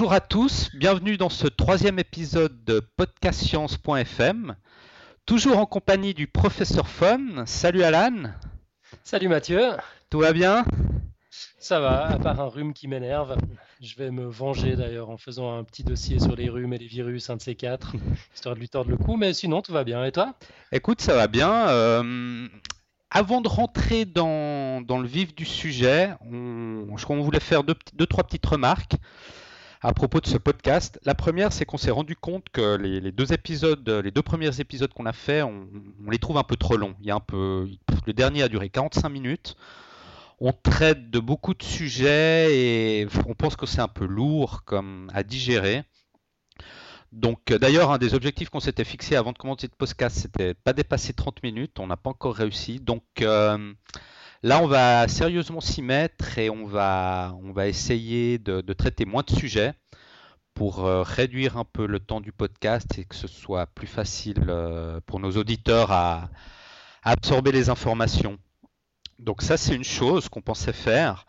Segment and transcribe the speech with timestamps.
[0.00, 4.56] Bonjour à tous, bienvenue dans ce troisième épisode de podcastscience.fm.
[5.26, 7.44] Toujours en compagnie du professeur Fun.
[7.44, 8.32] Salut Alan.
[9.04, 9.60] Salut Mathieu.
[10.08, 10.64] Tout va bien?
[11.58, 13.36] Ça va, à part un rhume qui m'énerve.
[13.82, 16.86] Je vais me venger d'ailleurs en faisant un petit dossier sur les rhumes et les
[16.86, 17.92] virus, un de ces quatre,
[18.34, 19.18] histoire de lui tordre le cou.
[19.18, 20.02] Mais sinon, tout va bien.
[20.06, 20.32] Et toi?
[20.72, 21.68] Écoute, ça va bien.
[21.68, 22.48] Euh,
[23.10, 28.06] avant de rentrer dans, le vif du sujet, je crois qu'on voulait faire deux, deux,
[28.06, 28.96] trois petites remarques
[29.82, 31.00] à propos de ce podcast.
[31.04, 34.92] La première, c'est qu'on s'est rendu compte que les, deux épisodes, les deux premiers épisodes
[34.92, 35.66] qu'on a fait, on,
[36.10, 36.94] les trouve un peu trop longs.
[37.00, 37.68] Il y a un peu,
[38.06, 39.56] le dernier a duré 45 minutes.
[40.38, 45.10] On traite de beaucoup de sujets et on pense que c'est un peu lourd comme
[45.14, 45.84] à digérer.
[47.12, 50.72] Donc, d'ailleurs, un des objectifs qu'on s'était fixé avant de commencer le podcast, c'était pas
[50.72, 51.78] dépasser 30 minutes.
[51.80, 52.78] On n'a pas encore réussi.
[52.78, 53.72] Donc, euh,
[54.42, 57.34] Là, on va sérieusement s'y mettre et on va,
[57.66, 59.74] essayer de, traiter moins de sujets
[60.54, 64.46] pour euh, réduire un peu le temps du podcast et que ce soit plus facile
[64.48, 66.30] euh, pour nos auditeurs à,
[67.02, 68.38] absorber les informations.
[69.18, 71.26] Donc ça, c'est une chose qu'on pensait faire.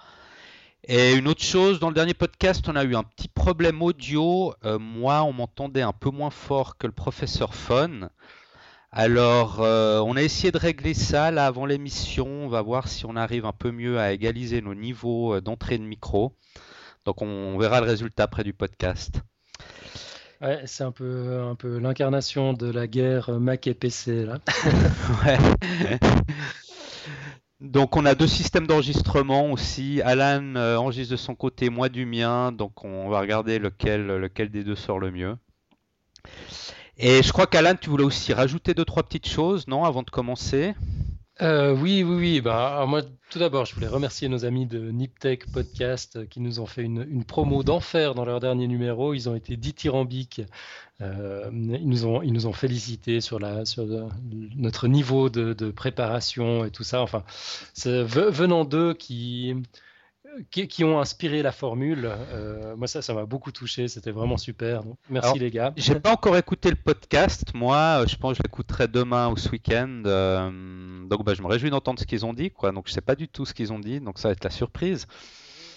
[0.88, 4.54] Et une autre chose, dans le dernier podcast, on a eu un petit problème audio.
[4.64, 8.10] Euh, moi, on m'entendait un peu moins fort que le professeur Fon.
[8.94, 12.28] Alors, euh, on a essayé de régler ça là avant l'émission.
[12.28, 15.78] On va voir si on arrive un peu mieux à égaliser nos niveaux euh, d'entrée
[15.78, 16.36] de micro.
[17.06, 19.22] Donc, on, verra le résultat après du podcast.
[20.42, 24.40] Ouais, c'est un peu, un peu l'incarnation de la guerre Mac et PC là.
[25.26, 25.38] ouais.
[27.62, 30.02] Donc on a deux systèmes d'enregistrement aussi.
[30.02, 32.52] Alan euh, enregistre de son côté, moi du mien.
[32.52, 35.38] Donc on va regarder lequel, lequel des deux sort le mieux.
[36.98, 40.10] Et je crois qu'Alan, tu voulais aussi rajouter deux, trois petites choses, non, avant de
[40.10, 40.76] commencer?
[41.42, 42.42] Euh, oui, oui, oui.
[42.42, 46.68] Bah, moi, tout d'abord, je voulais remercier nos amis de Niptech Podcast qui nous ont
[46.68, 49.14] fait une, promo d'enfer dans leur dernier numéro.
[49.14, 50.42] Ils ont été dithyrambiques.
[51.02, 53.88] Euh, ils, nous ont, ils nous ont félicités sur, la, sur
[54.56, 57.02] notre niveau de, de, préparation et tout ça.
[57.02, 57.24] Enfin,
[57.76, 59.56] venant d'eux qui,
[60.50, 62.10] qui, ont inspiré la formule.
[62.10, 63.88] Euh, moi, ça, ça m'a beaucoup touché.
[63.88, 64.84] C'était vraiment super.
[65.10, 65.74] merci les gars.
[65.78, 67.54] J'ai pas encore écouté le podcast.
[67.54, 70.04] Moi, je pense que je l'écouterai demain ou ce week-end.
[70.06, 72.52] Euh, donc, bah, je me réjouis d'entendre ce qu'ils ont dit.
[72.52, 72.72] Quoi.
[72.72, 74.00] Donc, je sais pas du tout ce qu'ils ont dit.
[74.00, 75.08] Donc, ça va être la surprise.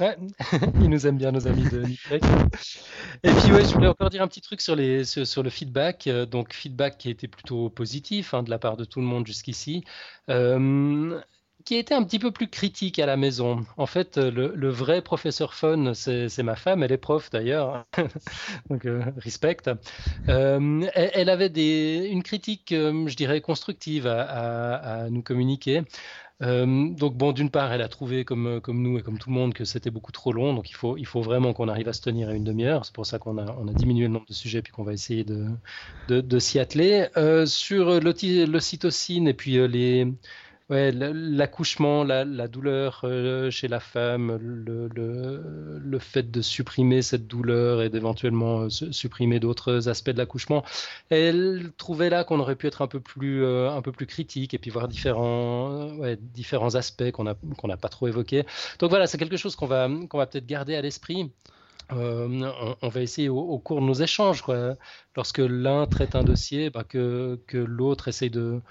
[0.00, 0.16] Ouais.
[0.80, 2.22] Ils nous aiment bien, nos amis de Niptech.
[3.22, 6.06] Et puis, ouais, je voulais encore dire un petit truc sur, les, sur, le feedback.
[6.06, 9.26] Euh, donc, feedback qui été plutôt positif hein, de la part de tout le monde
[9.26, 9.84] jusqu'ici.
[10.30, 11.20] Euh,
[11.64, 13.64] qui était un petit peu plus critique à la maison.
[13.76, 17.86] En fait, le, vrai professeur Fun, c'est ma femme, elle est prof d'ailleurs,
[18.70, 19.56] donc euh, respect.
[20.28, 25.82] Euh, elle, avait une critique, euh, je dirais, constructive à, nous communiquer.
[26.40, 29.64] donc bon, d'une part, elle a trouvé comme, nous et comme tout le monde que
[29.64, 32.44] c'était beaucoup trop long, donc il faut, vraiment qu'on arrive à se tenir à une
[32.44, 32.84] demi-heure.
[32.84, 36.38] C'est pour ça qu'on a, diminué le nombre de sujets puis qu'on va essayer de
[36.38, 37.06] s'y atteler.
[37.46, 40.12] sur l'ocytocine et puis les
[40.70, 47.90] Ouais, l'accouchement, la, douleur euh, chez la femme, le, fait de supprimer cette douleur et
[47.90, 50.64] d'éventuellement euh, supprimer d'autres aspects de l'accouchement,
[51.10, 54.54] elle trouvait là qu'on aurait pu être un peu plus, euh, un peu plus critique
[54.54, 58.46] et puis voir différents, différents aspects qu'on n'a pas trop évoqués.
[58.78, 61.30] Donc voilà, c'est quelque chose qu'on va, va peut-être garder à l'esprit.
[61.90, 64.76] on, va essayer au, cours de nos échanges, quoi.
[65.14, 68.62] lorsque l'un traite un dossier, bah, que, que l'autre essaye de,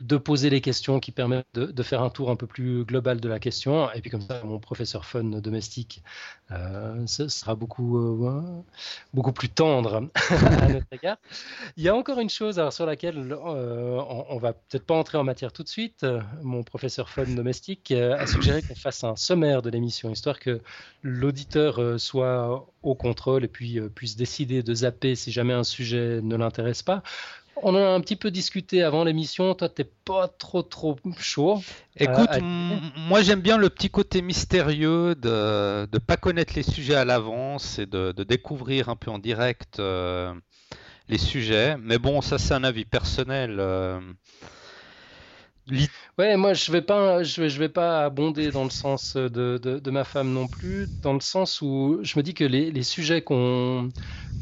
[0.00, 3.28] de poser les questions qui permettent de, faire un tour un peu plus global de
[3.28, 3.90] la question.
[3.92, 6.02] Et puis comme ça, mon professeur fun domestique
[6.52, 8.62] euh, sera beaucoup, euh,
[9.12, 11.16] beaucoup plus tendre à notre égard.
[11.76, 15.18] Il y a encore une chose sur laquelle euh, on, ne va peut-être pas entrer
[15.18, 16.06] en matière tout de suite.
[16.42, 20.60] Mon professeur fun domestique a suggéré qu'on fasse un sommaire de l'émission, histoire que
[21.02, 26.36] l'auditeur soit au contrôle et puis puisse décider de zapper si jamais un sujet ne
[26.36, 27.02] l'intéresse pas.
[27.62, 29.54] On en a un petit peu discuté avant l'émission.
[29.54, 31.62] Toi, t'es pas trop trop chaud.
[31.96, 32.28] Écoute,
[32.96, 37.78] moi j'aime bien le petit côté mystérieux de ne pas connaître les sujets à l'avance
[37.78, 40.32] et de, découvrir un peu en direct euh,
[41.08, 41.76] les sujets.
[41.78, 43.56] Mais bon, ça c'est un avis personnel.
[43.58, 44.00] Euh,
[46.18, 50.04] Ouais, moi je vais pas, je vais, pas abonder dans le sens de, de, ma
[50.04, 53.88] femme non plus, dans le sens où je me dis que les, les sujets qu'on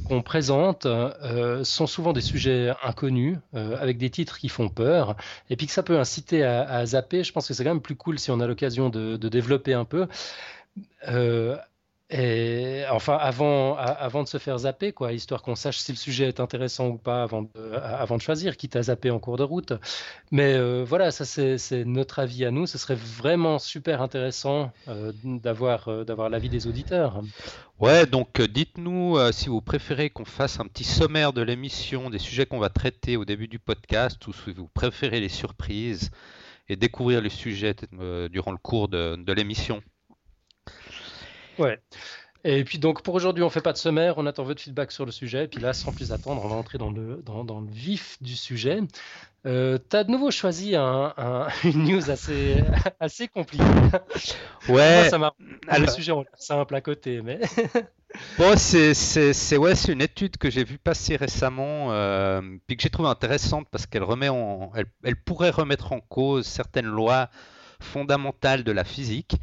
[0.05, 5.17] qu'on présente euh, sont souvent des sujets inconnus, euh, avec des titres qui font peur,
[5.51, 7.25] et puis que ça peut inciter à, à zapper.
[7.25, 9.75] Je pense que c'est quand même plus cool si on a l'occasion de, de, développer
[9.75, 10.07] un peu.
[11.09, 11.57] Euh,
[12.09, 16.39] Et enfin, avant, de se faire zapper, quoi, histoire qu'on sache si le sujet est
[16.39, 19.73] intéressant ou pas avant de, choisir, quitte à zapper en cours de route.
[20.31, 22.69] Mais euh, voilà, ça c'est notre avis à nous.
[22.69, 27.23] Ce serait vraiment super intéressant euh, d'avoir euh, d'avoir l'avis des auditeurs.
[27.81, 32.47] Ouais, donc dites-nous si vous préférez qu'on fasse un petit sommaire de l'émission, des sujets
[32.47, 36.11] qu'on va traiter au début du podcast, ou si vous préférez les surprises
[36.69, 37.75] et découvrir les sujets
[38.31, 39.83] durant le cours de l'émission.
[41.59, 41.79] Ouais.
[42.49, 45.05] Et puis donc pour aujourd'hui, on fait pas de sommaire, on attend votre feedback sur
[45.05, 45.45] le sujet.
[45.45, 48.19] Et puis là, sans plus attendre, on va entrer dans le, dans, dans le vif
[48.21, 48.79] du sujet.
[49.47, 51.13] Euh, tu as de nouveau choisi un,
[51.65, 52.63] une news assez,
[53.01, 53.65] assez compliquée.
[54.69, 55.09] Ouais.
[55.11, 55.35] ça m'a
[55.77, 57.41] le sujet simple à côté, mais.
[58.39, 63.09] bon, c'est ouais, une étude que j'ai vue passer récemment, euh, puis que j'ai trouvée
[63.09, 67.29] intéressante parce qu'elle remet en, elle, elle pourrait remettre en cause certaines lois
[67.81, 69.37] fondamentales de la physique.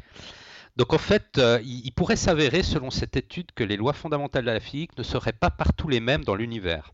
[0.76, 4.50] Donc en fait, euh, il, pourrait s'avérer, selon cette étude, que les lois fondamentales de
[4.50, 6.92] la physique ne seraient pas partout les mêmes dans l'univers.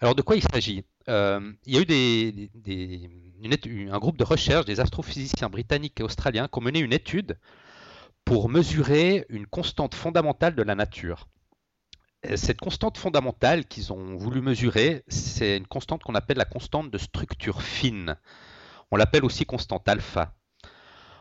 [0.00, 0.84] Alors de quoi il s'agit?
[1.08, 6.58] Euh, Il y a eu un groupe de recherche des astrophysiciens britanniques et australiens qui
[6.58, 7.38] ont mené une étude
[8.24, 11.28] pour mesurer une constante fondamentale de la nature.
[12.36, 16.98] cette constante fondamentale qu'ils ont voulu mesurer, c'est une constante qu'on appelle la constante de
[16.98, 18.16] structure fine.
[18.90, 20.34] On l'appelle aussi constante alpha.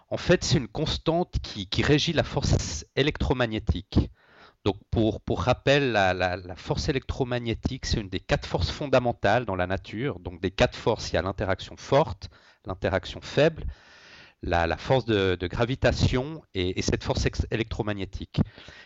[0.09, 4.09] En fait, c'est une constante qui, régit la force électromagnétique.
[4.63, 10.19] Donc, pour, rappel, la, force électromagnétique, c'est une des quatre forces fondamentales dans la nature.
[10.19, 12.29] Donc, des quatre forces, il y a l'interaction forte,
[12.65, 13.65] l'interaction faible,
[14.41, 18.39] la, force de, gravitation et, cette force électromagnétique.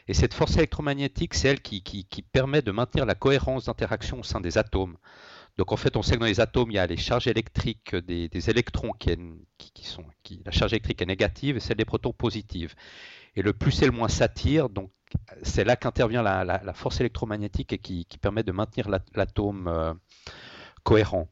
[0.08, 4.42] Et cette force électromagnétique, c'est elle qui, permet de maintenir la cohérence d'interaction au sein
[4.42, 4.98] des atomes.
[5.62, 7.96] Donc en fait, on sait que dans les atomes, il y a les charges électriques
[7.96, 9.16] des, électrons qui,
[9.84, 10.04] sont,
[10.44, 12.74] la charge électrique est négative et celle des protons positive.
[13.36, 14.90] Et le plus et le moins s'attirent, donc
[15.44, 19.94] c'est là qu'intervient la, force électromagnétique et qui, permet de maintenir l'atome euh,
[20.82, 21.28] cohérent.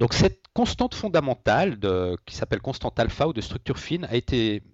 [0.00, 1.78] Donc cette constante fondamentale
[2.26, 4.64] qui s'appelle constante alpha ou de structure fine a été,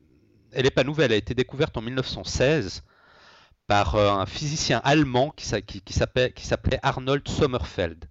[0.53, 2.85] elle n'est pas nouvelle, elle a été découverte en 1916
[3.67, 8.09] par euh, un physicien allemand qui, qui s'appelait Arnold Sommerfeld.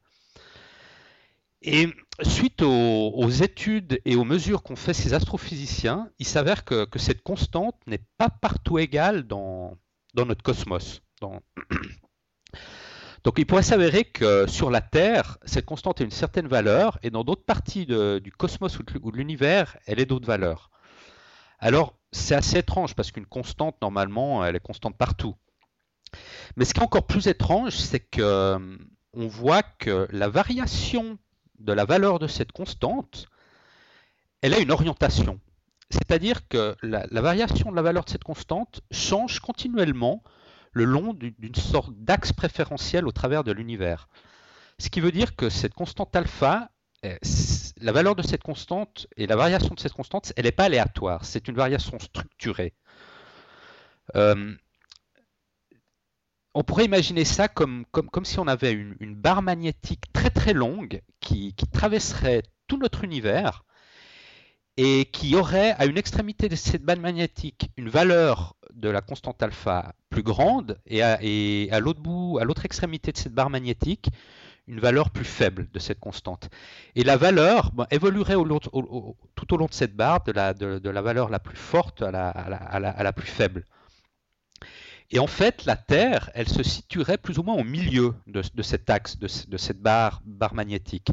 [1.68, 1.90] Et
[2.22, 7.76] suite aux, études et aux mesures qu'ont fait ces astrophysiciens, il s'avère que, cette constante
[7.88, 9.76] n'est pas partout égale dans,
[10.16, 11.02] notre cosmos.
[13.24, 17.10] Donc il pourrait s'avérer que sur la Terre, cette constante a une certaine valeur, et
[17.10, 20.70] dans d'autres parties du cosmos ou de l'univers, elle est d'autres valeurs.
[21.58, 25.34] Alors c'est assez étrange parce qu'une constante, normalement, elle est constante partout.
[26.58, 28.78] Mais ce qui est encore plus étrange, c'est qu'on
[29.28, 31.18] voit que la variation
[31.60, 33.28] de la valeur de cette constante,
[34.42, 35.40] elle a une orientation.
[35.90, 40.24] C'est-à-dire que la, variation de la valeur de cette constante change continuellement
[40.72, 44.10] le long d'une sorte d'axe préférentiel au travers de l'univers.
[44.78, 46.70] Ce qui veut dire que cette constante alpha,
[47.04, 47.18] eh,
[47.80, 51.24] la valeur de cette constante et la variation de cette constante, elle n'est pas aléatoire,
[51.24, 52.74] c'est une variation structurée.
[54.16, 54.54] Euh,
[56.56, 57.84] on pourrait imaginer ça comme,
[58.24, 63.66] si on avait une, barre magnétique très très longue qui, traverserait tout notre univers
[64.78, 69.44] et qui aurait à une extrémité de cette bande magnétique une valeur de la constante
[69.44, 74.10] alpha plus grande et à, l'autre bout, à l'autre extrémité de cette barre magnétique,
[74.68, 76.50] une valeur plus faible de cette constante.
[76.96, 81.58] Et la valeur évoluerait tout au long de cette barre de, la valeur la plus
[81.58, 83.66] forte à la plus faible.
[85.12, 88.90] Et en fait, la Terre, elle se situerait plus ou moins au milieu de, cet
[88.90, 90.22] axe, de, cette barre,
[90.54, 91.12] magnétique.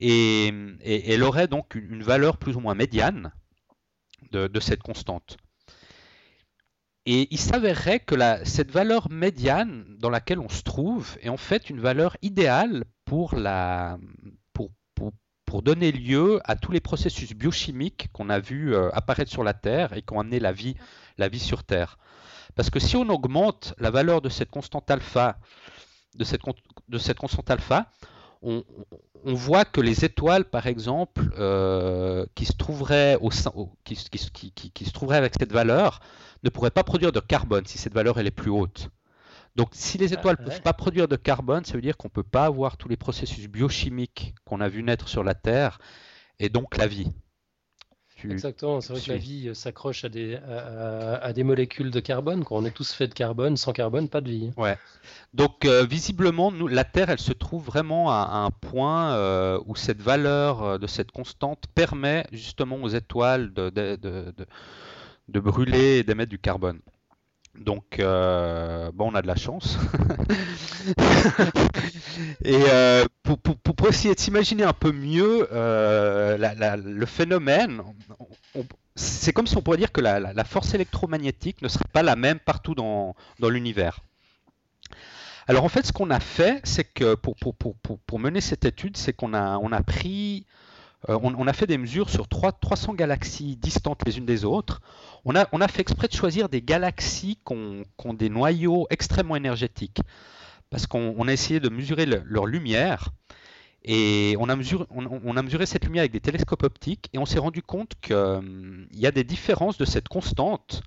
[0.00, 0.52] Et,
[0.82, 3.32] elle aurait donc une, valeur plus ou moins médiane
[4.32, 5.36] de, cette constante.
[7.06, 11.70] Et il s'avérerait que cette valeur médiane dans laquelle on se trouve est en fait
[11.70, 13.34] une valeur idéale pour,
[15.62, 19.92] donner lieu à tous les processus biochimiques qu'on a vus euh, apparaître sur la Terre
[19.92, 20.74] et qui ont amené la vie
[21.38, 21.96] sur Terre.
[22.54, 25.38] Parce que si on augmente la valeur de cette constante alpha,
[26.14, 26.42] de cette,
[26.88, 27.90] de cette constante alpha,
[28.42, 28.62] on,
[29.24, 33.30] voit que les étoiles, par exemple, euh, qui, se trouveraient au
[33.84, 36.00] qui, qui, se trouveraient avec cette valeur,
[36.42, 38.90] ne pourraient pas produire de carbone si cette valeur elle est plus haute.
[39.56, 42.12] Donc si les étoiles ne peuvent pas produire de carbone, ça veut dire qu'on ne
[42.12, 45.78] peut pas avoir tous les processus biochimiques qu'on a vu naître sur la Terre
[46.38, 47.10] et donc la vie.
[48.32, 52.44] Exactement, c'est vrai que la vie euh, s'accroche à des, à, des molécules de carbone.
[52.44, 54.50] Quand on est tous faits de carbone, sans carbone, pas de vie.
[54.56, 54.76] Ouais.
[55.32, 59.76] Donc euh, visiblement, nous, la Terre, elle se trouve vraiment à, un point euh, où
[59.76, 64.32] cette valeur de cette constante permet justement aux étoiles de, de, de,
[65.28, 66.80] de brûler et d'émettre du carbone.
[67.58, 69.78] Donc, euh, bon, on a de la chance.
[72.44, 77.06] Et euh, pour, pour, pour, essayer de s'imaginer un peu mieux euh, la, la, le
[77.06, 77.82] phénomène,
[78.96, 82.16] c'est comme si on pourrait dire que la, la, force électromagnétique ne serait pas la
[82.16, 84.00] même partout dans, dans l'univers.
[85.46, 88.96] Alors en fait, ce qu'on a fait, c'est que pour, pour, pour, mener cette étude,
[88.96, 90.46] c'est qu'on a, on a pris,
[91.08, 94.80] on, on, a fait des mesures sur 3, 300 galaxies distantes les unes des autres.
[95.24, 100.00] On a, fait exprès de choisir des galaxies qui ont, des noyaux extrêmement énergétiques,
[100.70, 103.08] parce qu'on a essayé de mesurer le, leur lumière.
[103.86, 107.92] Et on a, mesuré, cette lumière avec des télescopes optiques et on s'est rendu compte
[108.00, 110.82] qu'il hum, y a des différences de cette constante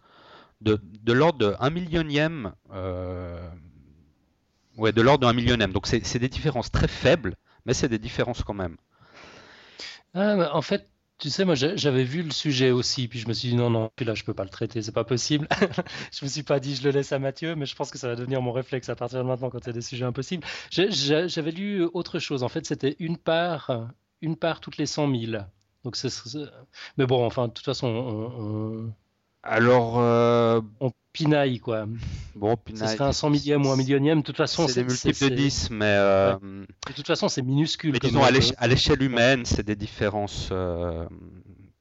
[0.62, 3.48] de, de l'ordre de 1 millionième euh,
[4.77, 5.74] Ouais, de l'ordre d'un millionième.
[5.74, 8.77] Donc c'est des différences très faibles, mais c'est des différences quand même.
[10.13, 10.88] Ah, en fait,
[11.18, 13.92] tu sais, moi j'avais vu le sujet aussi, puis je me suis dit non, non,
[13.96, 15.48] puis là je peux pas le traiter, c'est pas possible.
[16.12, 18.08] je me suis pas dit je le laisse à Mathieu, mais je pense que ça
[18.08, 20.46] va devenir mon réflexe à partir de maintenant quand il y a des sujets impossibles.
[20.70, 23.90] J'avais lu autre chose, en fait c'était une part,
[24.22, 25.44] une part toutes les 100 000.
[25.84, 26.10] Donc c'est,
[26.98, 28.94] mais bon, enfin de toute façon, on,
[29.48, 30.00] alors.
[30.00, 31.88] Euh, on pinaille, quoi.
[32.36, 32.88] Bon, pinaille.
[32.88, 34.20] Ce serait un cent millième ou un millionième.
[34.20, 35.86] De toute façon, c'est des multiples de 10, mais.
[35.86, 36.36] Euh...
[36.42, 37.94] De toute façon, c'est minuscule.
[37.94, 41.06] Mais disons, à l'échelle humaine, c'est des différences euh,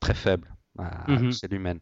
[0.00, 1.26] très faibles à, mhm.
[1.26, 1.80] l'échelle humaine.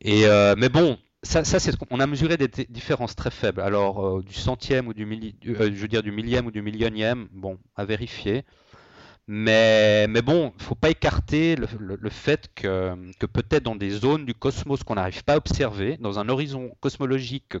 [0.00, 3.60] Et, euh, mais bon, ça, ça c'est on a mesuré des différences très faibles.
[3.60, 5.36] Alors, du centième ou du, milli...
[5.42, 8.44] je veux dire, du millième ou du millionième, bon, à vérifier.
[9.26, 13.74] Mais, mais bon, il ne faut pas écarter le, le, fait que, que peut-être dans
[13.76, 17.56] des zones du cosmos qu'on n'arrive pas à observer, dans un horizon cosmologique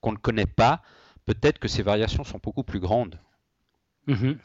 [0.00, 0.82] qu'on ne connaît pas,
[1.24, 3.20] peut-être que ces variations sont beaucoup plus grandes.
[4.08, 4.36] Mm-hmm.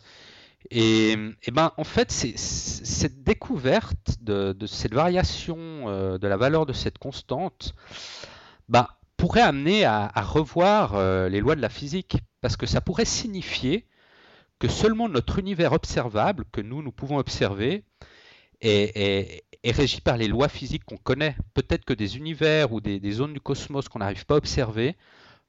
[0.70, 1.14] Et,
[1.44, 6.74] et, ben, en fait, cette découverte de, de, cette variation euh, de la valeur de
[6.74, 7.74] cette constante
[8.70, 8.88] ben,
[9.18, 13.06] pourrait amener à, à revoir euh, les lois de la physique, parce que ça pourrait
[13.06, 13.88] signifier
[14.62, 17.84] que seulement notre univers observable, que nous, nous pouvons observer,
[18.62, 21.36] est, régi par les lois physiques qu'on connaît.
[21.56, 24.96] Peut-être que des univers ou des, zones du cosmos qu'on n'arrive pas à observer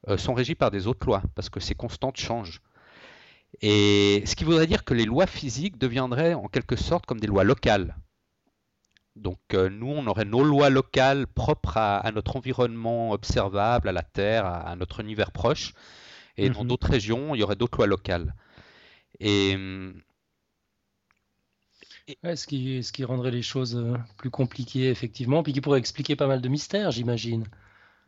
[0.08, 2.62] euh, sont régis par des autres lois, parce que ces constantes changent.
[3.60, 7.26] Et ce qui voudrait dire que les lois physiques deviendraient en quelque sorte comme des
[7.26, 7.96] lois locales.
[9.14, 14.04] Donc euh, nous, on aurait nos lois locales propres à, notre environnement observable, à la
[14.04, 15.74] Terre, à, notre univers proche.
[16.38, 16.68] Et dans mhm.
[16.68, 18.34] d'autres régions, il y aurait d'autres lois locales.
[19.20, 19.56] Et,
[22.34, 26.16] ce, qui, ce qui rendrait les choses euh, plus compliquées, effectivement, puis qui pourrait expliquer
[26.16, 27.44] pas mal de mystères, j'imagine.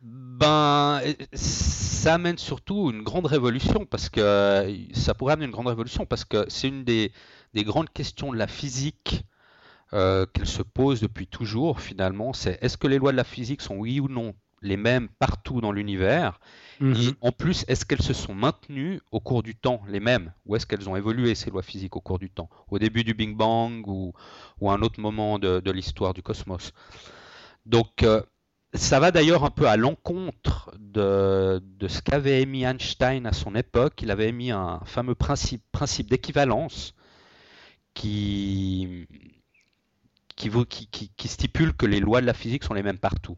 [0.01, 1.01] Ben,
[1.33, 6.25] ça amène surtout une grande révolution, parce que ça pourrait amener une grande révolution, parce
[6.25, 7.11] que c'est une des,
[7.53, 9.23] des, grandes questions de la physique
[9.93, 13.61] euh, qu'elle se pose depuis toujours, finalement, c'est est-ce que les lois de la physique
[13.61, 14.35] sont oui ou non?
[14.65, 16.39] Les mêmes partout dans l'univers
[16.79, 16.95] Mhm.
[16.95, 20.33] Et en plus, est-ce qu'elles se sont maintenues au cours du temps, les mêmes?
[20.45, 22.49] Ou est-ce qu'elles ont évolué, ces lois physiques, au cours du temps?
[22.69, 24.13] Au début du Big Bang ou,
[24.59, 26.73] ou à un autre moment de, l'histoire du cosmos?
[27.65, 28.21] Donc, euh,
[28.73, 33.55] ça va d'ailleurs un peu à l'encontre de, de, ce qu'avait émis Einstein à son
[33.55, 34.01] époque.
[34.01, 36.93] Il avait émis un fameux principe, principe d'équivalence
[37.93, 39.07] qui,
[40.35, 40.49] qui,
[40.91, 43.37] qui, qui, stipule que les lois de la physique sont les mêmes partout.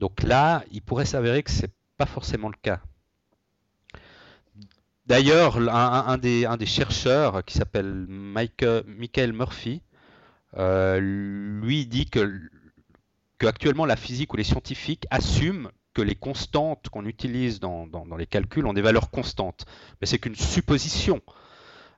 [0.00, 2.80] Donc là, il pourrait s'avérer que c'est pas forcément le cas.
[5.04, 9.82] D'ailleurs, un, des, chercheurs qui s'appelle Michael Murphy,
[10.56, 12.40] euh, lui dit que,
[13.44, 18.66] actuellement la physique ou les scientifiques assument que les constantes qu'on utilise dans, les calculs
[18.66, 19.66] ont des valeurs constantes.
[20.00, 21.20] Mais c'est qu'une supposition.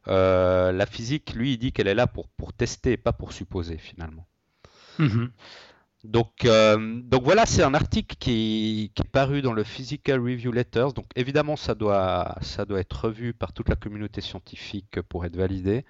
[0.09, 4.27] Euh, la physique, lui, dit qu'elle est là pour, tester, pas pour supposer finalement.
[4.99, 5.29] Mm-hmm.
[6.05, 10.93] Donc, euh, donc voilà, c'est un article qui, est paru dans le Physical Review Letters.
[10.93, 12.37] Donc évidemment, ça doit,
[12.77, 15.85] être revu par toute la communauté scientifique pour être validé.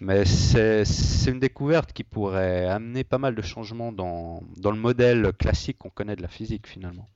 [0.00, 0.84] Mais c'est
[1.26, 6.16] une découverte qui pourrait amener pas mal de changements dans le modèle classique qu'on connaît
[6.16, 7.08] de la physique finalement.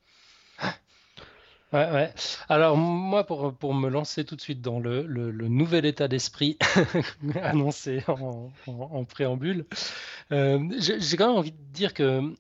[2.48, 6.56] Alors moi, pour, pour me lancer tout de suite dans le, le, nouvel état d'esprit
[7.42, 9.66] annoncé en, en, préambule,
[10.32, 12.34] euh, j'ai quand même envie de dire que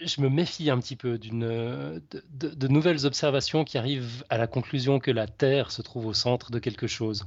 [0.00, 4.98] je me méfie un petit peu de, de, nouvelles observations qui arrivent à la conclusion
[4.98, 7.26] que la Terre se trouve au centre de quelque chose.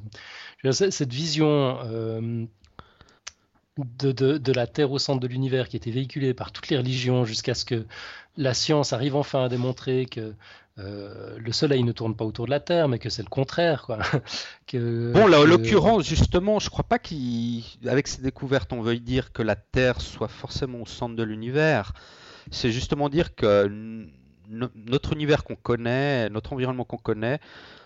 [0.71, 2.45] Cette vision euh,
[3.77, 7.25] de, de, la Terre au centre de l'univers qui était véhiculée par toutes les religions
[7.25, 7.85] jusqu'à ce que
[8.35, 10.33] la science arrive enfin à démontrer que
[10.79, 13.83] euh, le Soleil ne tourne pas autour de la Terre, mais que c'est le contraire.
[13.83, 13.99] Quoi.
[14.67, 19.31] que, bon, là, en l'occurrence, justement, je crois pas qu'avec ces découvertes, on veuille dire
[19.31, 21.93] que la Terre soit forcément au centre de l'univers.
[22.51, 24.07] C'est justement dire que
[24.49, 27.39] notre univers qu'on connaît, notre environnement qu'on connaît,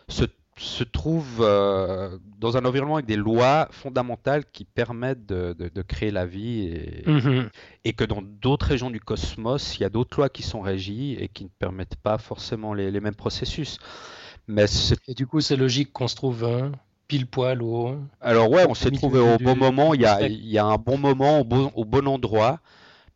[0.08, 0.26] se,
[0.58, 6.12] se trouve euh, dans un environnement avec des lois fondamentales qui permettent de, de, créer
[6.12, 7.50] la vie et, mhm.
[7.86, 11.16] et que dans d'autres régions du cosmos, il y a d'autres lois qui sont régies
[11.20, 13.80] et qui ne permettent pas forcément les, les mêmes processus.
[14.48, 14.66] Mais
[15.08, 16.72] et du coup, c'est logique qu'on se trouve hein,
[17.08, 17.98] pile poil au.
[18.20, 19.94] Alors ouais, on s'est trouvé au bon moment.
[19.94, 22.60] Il y, a, il y a un bon moment au bon, au bon endroit.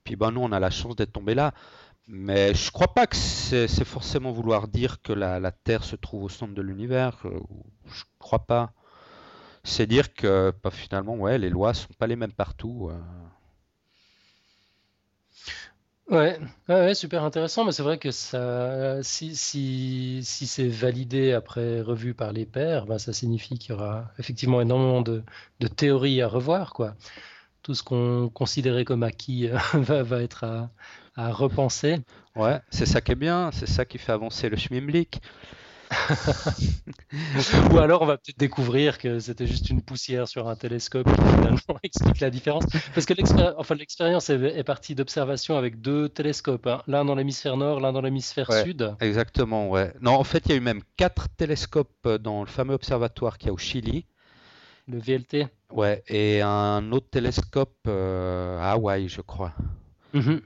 [0.03, 1.53] Puis ben nous, on a la chance d'être tombé là.
[2.07, 6.29] Mais je crois pas que c'est forcément vouloir dire que la, Terre se trouve au
[6.29, 7.17] centre de l'univers.
[7.25, 7.39] Euh,
[7.87, 8.71] je crois pas.
[9.63, 12.91] C'est dire que bah, finalement, ouais, les lois sont pas les mêmes partout.
[12.91, 12.99] Euh.
[16.07, 21.81] Ouais, ouais, super intéressant, mais c'est vrai que ça, si, si, si c'est validé après
[21.81, 25.23] revu par les pairs, ben ça signifie qu'il y aura effectivement énormément de,
[25.61, 26.95] de théories à revoir, quoi.
[27.65, 30.69] Tout ce qu'on considérait comme acquis euh, va, va être à,
[31.15, 31.97] à repenser.
[32.35, 35.19] Ouais, c'est ça qui est bien, c'est ça qui fait avancer le schmimblick.
[37.71, 41.21] Ou alors on va peut-être découvrir que c'était juste une poussière sur un télescope qui
[41.21, 42.65] finalement explique la différence.
[42.93, 43.13] Parce que
[43.73, 46.83] l'expérience est, partie d'observation avec deux télescopes, hein.
[46.85, 48.95] l'un dans l'hémisphère nord, l'un dans l'hémisphère sud.
[48.99, 49.91] Exactement, ouais.
[50.01, 53.47] Non, en fait, il y a eu même quatre télescopes dans le fameux observatoire qu'il
[53.47, 54.05] y a au Chili.
[54.87, 59.53] Le VLT Ouais, et un autre télescope euh, à Hawaï, je crois.
[60.13, 60.37] Mm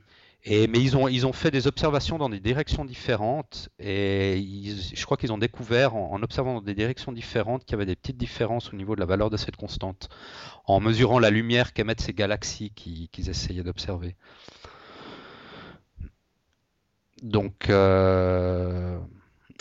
[0.47, 4.41] mais ils ont, ils ont fait des observations dans des directions différentes et
[4.93, 7.95] je crois qu'ils ont découvert en, observant dans des directions différentes qu'il y avait des
[7.95, 10.09] petites différences au niveau de la valeur de cette constante
[10.65, 14.15] en mesurant la lumière qu'émettent ces galaxies qu'ils essayaient d'observer.
[17.21, 18.97] Donc, euh,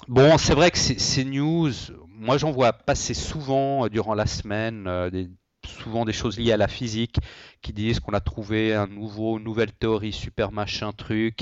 [0.07, 1.73] bon, c'est vrai que ces news,
[2.07, 5.29] moi j'en vois passer souvent durant la semaine, euh, des,
[5.69, 7.19] souvent des choses liées à la physique
[7.63, 11.39] qui disent qu'on a trouvé un nouveau, une nouvelle théorie, super machin truc.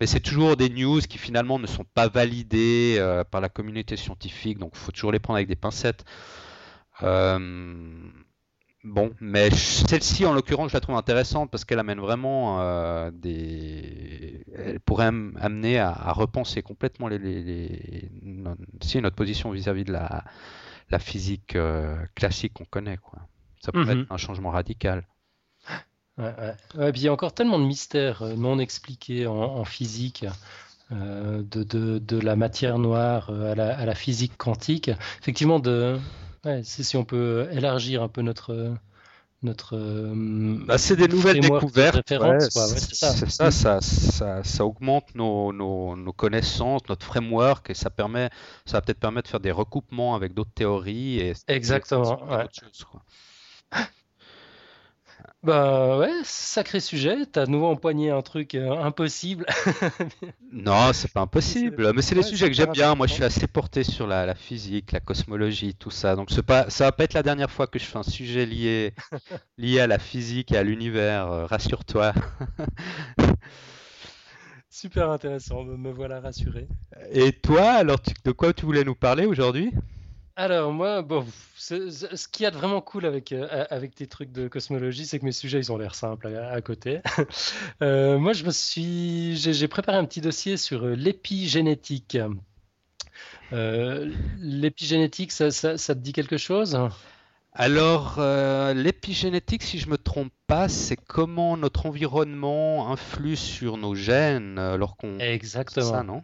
[0.00, 3.96] Mais c'est toujours des news qui finalement ne sont pas validées euh, par la communauté
[3.96, 6.04] scientifique, donc il faut toujours les prendre avec des pincettes.
[7.02, 7.38] Euh,
[8.84, 14.44] bon, mais celle-ci en l'occurrence, je la trouve intéressante parce qu'elle amène vraiment euh, des.
[14.54, 20.24] Elle pourrait amener à, repenser complètement les, notre position vis-à-vis de la,
[20.90, 21.56] la physique
[22.14, 22.98] classique qu'on connaît.
[22.98, 23.20] Quoi.
[23.60, 24.02] Ça peut mhm.
[24.02, 25.06] être un changement radical.
[26.18, 26.34] Ouais,
[26.76, 26.92] ouais.
[26.92, 30.26] puis il y a encore tellement de mystères euh, non expliqués en, physique,
[30.92, 34.90] euh, de, de, de, la matière noire euh, à la, à la physique quantique.
[35.20, 35.98] Effectivement, de,
[36.62, 38.74] si on peut élargir un peu notre,
[39.42, 39.78] notre
[40.66, 46.82] bah, c'est des nouvelles découvertes c'est ça, ça, ça, ça, augmente nos, nos, nos, connaissances
[46.90, 48.28] notre framework et ça permet
[48.66, 52.46] ça va peut-être permettre de faire des recoupements avec d'autres théories et exactement ouais.
[55.42, 57.24] Bah ouais, sacré sujet.
[57.24, 59.46] T'as nouveau empoigné un truc euh, impossible.
[60.52, 62.94] non, c'est pas impossible, mais c'est les sujets que j'aime bien.
[62.94, 66.14] Moi, je suis assez porté sur la, physique, la cosmologie, tout ça.
[66.14, 68.92] Donc, pas, ça va pas être la dernière fois que je fais un sujet lié,
[69.56, 71.32] lié à la physique et à l'univers.
[71.32, 72.12] Euh, rassure-toi.
[74.68, 76.68] Super intéressant, me, voilà rassuré.
[77.12, 79.72] Et toi, alors, de quoi tu voulais nous parler aujourd'hui?
[80.40, 84.32] Alors moi, bon, ce qu'il y a de vraiment cool avec, euh, avec tes trucs
[84.32, 87.00] de cosmologie, c'est que mes sujets, ils ont l'air simples à, côté.
[87.82, 92.18] Euh, moi, je me suis, j'ai préparé un petit dossier sur euh, l'épigénétique.
[93.52, 96.78] l'épigénétique, ça, ça, te dit quelque chose?
[97.52, 98.18] Alors,
[98.74, 105.18] l'épigénétique, si je me trompe pas, c'est comment notre environnement influe sur nos gènes lorsqu'on...
[105.18, 105.90] Exactement.
[105.90, 106.22] Ça, non?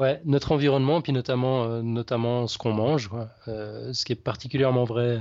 [0.00, 3.10] Ouais, notre environnement, puis notamment, euh, notamment ce qu'on mange,
[3.48, 5.20] euh, ce qui est particulièrement vrai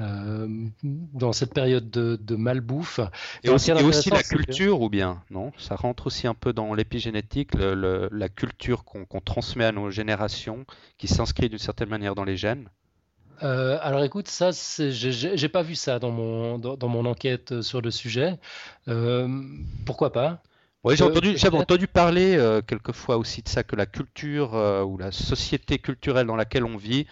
[0.00, 0.48] euh,
[0.82, 3.00] dans cette période de, malbouffe.
[3.44, 5.52] Et, aussi, aussi la culture, ou bien Non?
[5.58, 10.64] Ça rentre aussi un peu dans l'épigénétique, la culture qu'on transmet à nos générations,
[10.96, 12.68] qui s'inscrit d'une certaine manière dans les gènes
[13.40, 18.36] alors écoute, ça, j'ai pas vu ça dans mon, dans, mon enquête sur le sujet.
[19.84, 20.42] pourquoi pas?
[20.84, 24.82] Oui, j'ai entendu, j'avais entendu parler euh, quelquefois aussi de ça, que la culture euh,
[24.82, 27.06] ou la société culturelle dans laquelle on vit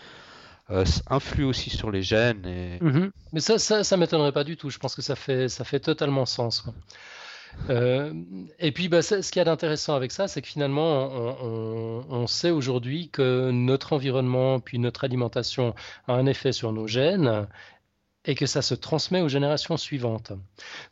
[0.70, 2.46] euh, influe aussi sur les gènes.
[2.46, 2.79] Et...
[2.81, 3.11] Mhm.
[3.33, 4.70] Mais ça, ça, ça m'étonnerait pas du tout.
[4.70, 6.64] Je pense que ça fait, ça fait totalement sens.
[7.70, 11.11] et puis, bah, ce qu'il y a d'intéressant avec ça, c'est que finalement,
[11.42, 15.74] on, on sait aujourd'hui que notre environnement puis notre alimentation
[16.07, 17.46] a un effet sur nos gènes
[18.26, 20.33] et que ça se transmet aux générations suivantes.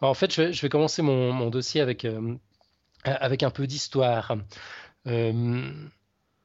[0.01, 2.37] Alors, en fait, je vais, je vais commencer mon, mon dossier avec euh,
[3.05, 4.37] avec un peu d'histoire.
[5.07, 5.73] Euh,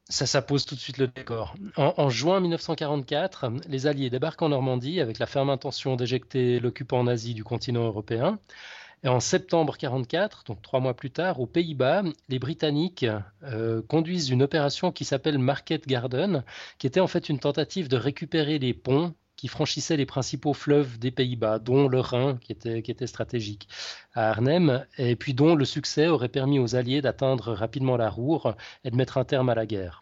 [0.09, 1.55] ça, ça pose tout de suite le décor.
[1.77, 7.33] En, juin 1944, les Alliés débarquent en Normandie avec la ferme intention d'éjecter l'occupant nazi
[7.33, 8.39] du continent européen.
[9.03, 13.05] Et en septembre 44, donc trois mois plus tard, aux Pays-Bas, les Britanniques
[13.43, 16.43] euh, conduisent une opération qui s'appelle Market Garden,
[16.79, 20.99] qui était en fait une tentative de récupérer les ponts qui franchissaient les principaux fleuves
[20.99, 23.69] des Pays-Bas, dont le Rhin, qui était, stratégique
[24.13, 28.57] à Arnhem, et puis dont le succès aurait permis aux Alliés d'atteindre rapidement la Roure
[28.83, 30.01] et de mettre un terme à la guerre.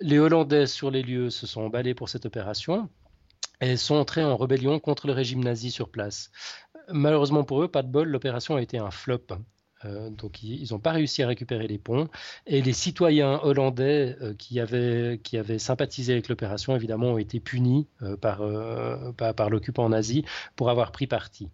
[0.00, 2.88] Les Hollandais sur les lieux se sont emballés pour cette opération
[3.60, 6.32] et sont entrés en rébellion contre le régime nazi sur place.
[6.88, 9.28] Malheureusement pour eux, pas de bol, l'opération a été un flop.
[9.84, 12.08] Euh, donc ils n'ont pas réussi à récupérer les ponts.
[12.46, 15.18] Et les citoyens hollandais euh, qui, avaient,
[15.58, 20.24] sympathisé avec l'opération, évidemment, ont été punis euh, par, l'occupant nazi
[20.56, 21.48] pour avoir pris parti.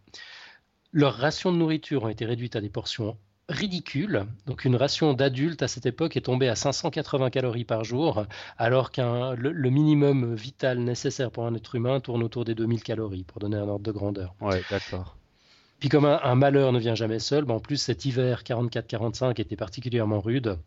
[0.93, 3.17] Leurs rations de nourriture ont été réduites à des portions
[3.49, 4.25] ridicules.
[4.47, 8.25] Donc une ration d'adulte à cette époque est tombée à 580 calories par jour,
[8.59, 13.25] alors que le, minimum vital nécessaire pour un être humain tourne autour des 2000 calories,
[13.25, 14.35] pour donner un ordre de grandeur.
[14.41, 15.16] Ouais, d'accord.
[15.79, 19.57] Puis comme un, malheur ne vient jamais seul, ben, en plus cet hiver 44-45 était
[19.57, 20.59] particulièrement rude,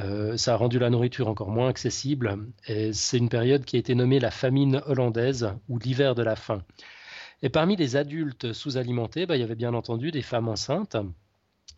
[0.00, 3.78] euh, ça a rendu la nourriture encore moins accessible, et c'est une période qui a
[3.78, 6.62] été nommée la famine hollandaise ou l'hiver de la faim.
[7.42, 10.96] Et parmi les adultes sous-alimentés, ben, il y avait bien entendu des femmes enceintes,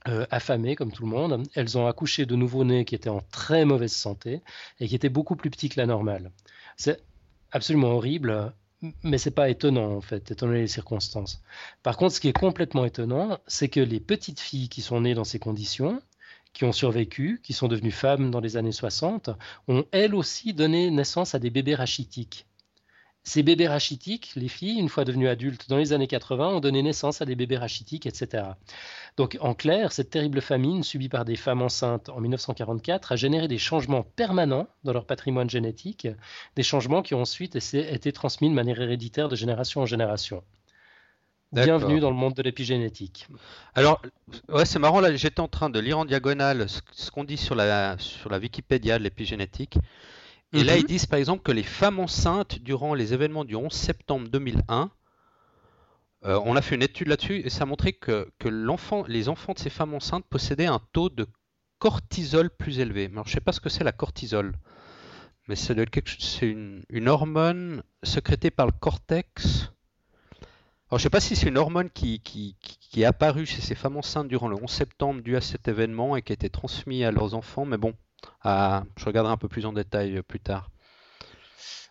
[0.08, 1.42] euh, affamées comme tout le monde.
[1.54, 4.40] Elles ont accouché de nouveau-nés qui étaient en très mauvaise santé
[4.78, 6.30] et qui étaient beaucoup plus petits que la normale.
[6.76, 7.02] C'est
[7.50, 8.52] absolument horrible
[9.02, 11.42] mais c'est pas étonnant en fait, étant donné les circonstances.
[11.82, 15.14] Par contre, ce qui est complètement étonnant, c'est que les petites filles qui sont nées
[15.14, 16.00] dans ces conditions,
[16.52, 19.30] qui ont survécu, qui sont devenues femmes dans les années 60,
[19.68, 22.46] ont elles aussi donné naissance à des bébés rachitiques.
[23.26, 26.80] Ces bébés rachitiques, les filles, une fois devenues adultes dans les années 80, ont donné
[26.80, 28.44] naissance à des bébés rachitiques, etc.
[29.16, 33.48] Donc en clair, cette terrible famine subie par des femmes enceintes en 1944 a généré
[33.48, 36.06] des changements permanents dans leur patrimoine génétique,
[36.54, 40.44] des changements qui ont ensuite été transmis de manière héréditaire de génération en génération.
[41.50, 43.26] Bienvenue dans le monde de l'épigénétique.
[43.74, 44.02] Alors,
[44.50, 47.56] ouais, c'est marrant, là, j'étais en train de lire en diagonale ce, qu'on dit sur
[47.56, 49.78] la, sur la Wikipédia de l'épigénétique.
[50.52, 50.88] Et là, ils mhm.
[50.88, 54.90] disent par exemple que les femmes enceintes, durant les événements du 11 septembre 2001,
[56.24, 58.28] euh, on a fait une étude là-dessus et ça a montré que,
[59.08, 61.26] les enfants de ces femmes enceintes possédaient un taux de
[61.78, 63.08] cortisol plus élevé.
[63.12, 64.56] Alors, je ne sais pas ce que c'est la cortisol,
[65.46, 65.74] mais c'est
[66.42, 69.70] une, une, hormone sécrétée par le cortex.
[70.88, 72.56] Alors, je ne sais pas si c'est une hormone qui, qui,
[72.96, 76.22] est apparue chez ces femmes enceintes durant le 11 septembre dû à cet événement et
[76.22, 77.92] qui a été transmise à leurs enfants, mais bon,
[78.44, 80.70] je regarderai un peu plus en détail euh, plus tard.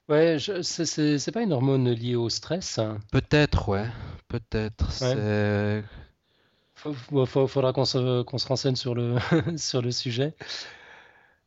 [0.07, 2.79] Ouais, c'est pas une hormone liée au stress.
[3.11, 3.87] Peut-être, ouais.
[4.27, 4.87] Peut-être.
[5.01, 5.83] Ouais.
[7.25, 9.15] faudra qu'on se, se, renseigne sur le,
[9.57, 10.35] sur le sujet.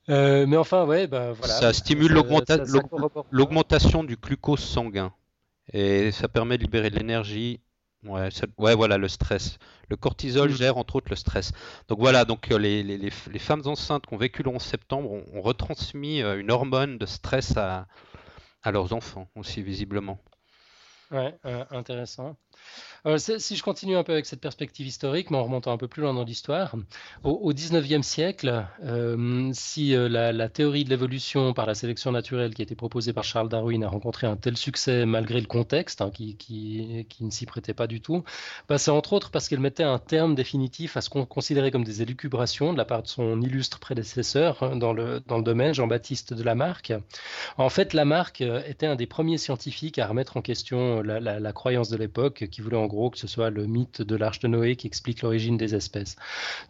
[0.08, 1.54] Euh, mais enfin, ouais, bah, voilà.
[1.54, 2.12] Ça stimule
[3.30, 5.12] l'augmentation du glucose sanguin.
[5.72, 7.60] Et ça permet de libérer de l'énergie
[8.08, 9.58] Ouais, ouais, voilà, le stress.
[9.88, 10.54] Le cortisol mm.
[10.54, 11.52] gère entre autres le stress.
[11.88, 15.10] Donc voilà, donc euh, les, les, les, femmes enceintes qui ont vécu le 11 septembre
[15.12, 17.86] ont, retransmis euh, une hormone de stress à,
[18.62, 20.18] à leurs enfants aussi visiblement.
[21.10, 22.36] Ouais, euh, intéressant.
[23.06, 25.88] Euh, si je continue un peu avec cette perspective historique, mais en remontant un peu
[25.88, 26.74] plus loin dans l'histoire,
[27.22, 32.62] au, XIXe siècle, euh, si euh, la, théorie de l'évolution par la sélection naturelle qui
[32.62, 36.10] a été proposée par Charles Darwin a rencontré un tel succès malgré le contexte hein,
[36.10, 38.24] qui, ne s'y prêtait pas du tout,
[38.68, 41.84] bah, c'est entre autres parce qu'elle mettait un terme définitif à ce qu'on considérait comme
[41.84, 46.42] des élucubrations de la part de son illustre prédécesseur hein, dans, le, domaine, Jean-Baptiste de
[46.42, 46.92] Lamarck.
[47.56, 51.96] En fait, Lamarck était un des premiers scientifiques à remettre en question la croyance de
[51.96, 54.86] l'époque qui voulait en gros que ce soit le mythe de l'arche de Noé qui
[54.86, 56.16] explique l'origine des espèces.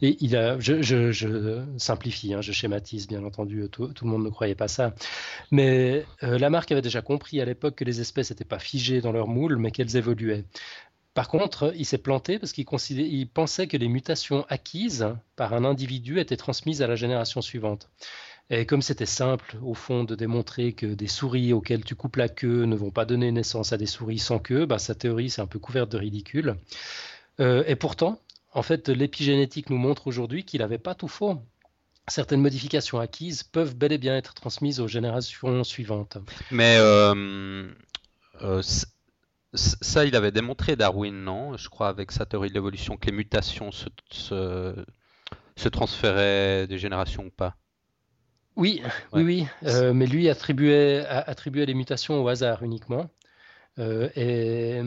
[0.03, 4.55] Et il a, je, simplifie, hein, je schématise bien entendu, tout, le monde ne croyait
[4.55, 4.95] pas ça.
[5.51, 9.13] Mais euh, Lamarck avait déjà compris à l'époque que les espèces n'étaient pas figées dans
[9.13, 10.45] leur moule, mais qu'elles évoluaient.
[11.15, 16.21] Par contre, il s'est planté parce qu'il pensait que les mutations acquises par un individu
[16.21, 17.91] étaient transmises à la génération suivante.
[18.51, 22.31] Et comme c'était simple, au fond, de démontrer que des souris auxquelles tu coupes la
[22.31, 25.43] queue ne vont pas donner naissance à des souris sans queue, bah, sa théorie c'est
[25.43, 26.57] un peu couverte de ridicule.
[27.41, 28.21] Euh, et pourtant,
[28.53, 31.43] en fait, l'épigénétique nous montre aujourd'hui qu'il n'avait pas tout faux.
[32.09, 36.17] Certaines modifications acquises peuvent bel et bien être transmises aux générations suivantes.
[36.51, 37.69] Mais euh,
[38.41, 38.63] euh,
[39.53, 41.55] ça, il avait démontré Darwin, non?
[41.59, 47.27] Je crois avec sa théorie de l'évolution que les mutations se, se transféraient des générations
[47.27, 47.57] ou pas.
[48.59, 49.47] Oui, oui, oui.
[49.67, 53.09] Euh, mais lui attribuait, attribuait les mutations au hasard uniquement.
[53.79, 54.83] Euh, et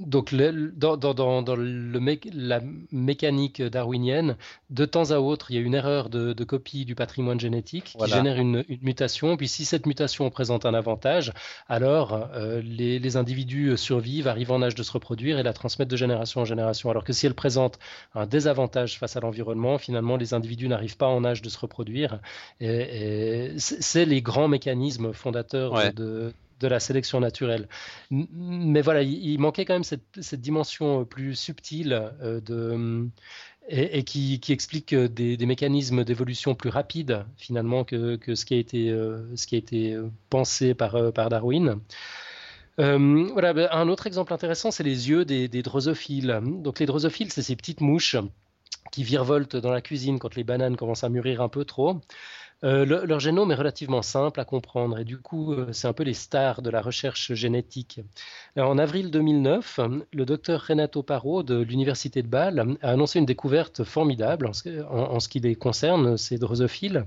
[0.00, 2.60] donc, dans, le la
[2.90, 4.36] mécanique darwinienne,
[4.70, 8.10] de temps à autre, il y a une erreur de, copie du patrimoine génétique qui
[8.10, 9.36] génère une, mutation.
[9.36, 11.32] Puis, si cette mutation présente un avantage,
[11.68, 15.96] alors euh, les, individus survivent, arrivent en âge de se reproduire et la transmettent de
[15.96, 16.90] génération en génération.
[16.90, 17.78] Alors que si elle présente
[18.14, 22.20] un désavantage face à l'environnement, finalement, les individus n'arrivent pas en âge de se reproduire.
[22.60, 27.68] Et, c'est les grands mécanismes fondateurs de de la sélection naturelle.
[28.10, 33.08] Mais voilà, il, manquait quand même cette, dimension euh, plus subtile euh, de,
[33.68, 38.90] et, qui, explique euh, des, mécanismes d'évolution plus rapides finalement que, ce, qui a été,
[39.34, 41.80] ce qui a été pensé par, par Darwin.
[42.76, 46.40] voilà, ben, un autre exemple intéressant, c'est les yeux des, des, drosophiles.
[46.42, 48.16] Donc les drosophiles, c'est ces petites mouches
[48.92, 52.00] qui virevoltent dans la cuisine quand les bananes commencent à mûrir un peu trop.
[52.62, 56.02] Euh, leur génome est relativement simple à comprendre et du coup, euh, c'est un peu
[56.02, 58.00] les stars de la recherche génétique.
[58.58, 59.80] en avril 2009,
[60.12, 64.52] le docteur Renato Paro de l'Université de Bâle a annoncé une découverte formidable en
[65.20, 67.06] ce, qui les concerne, ces drosophiles.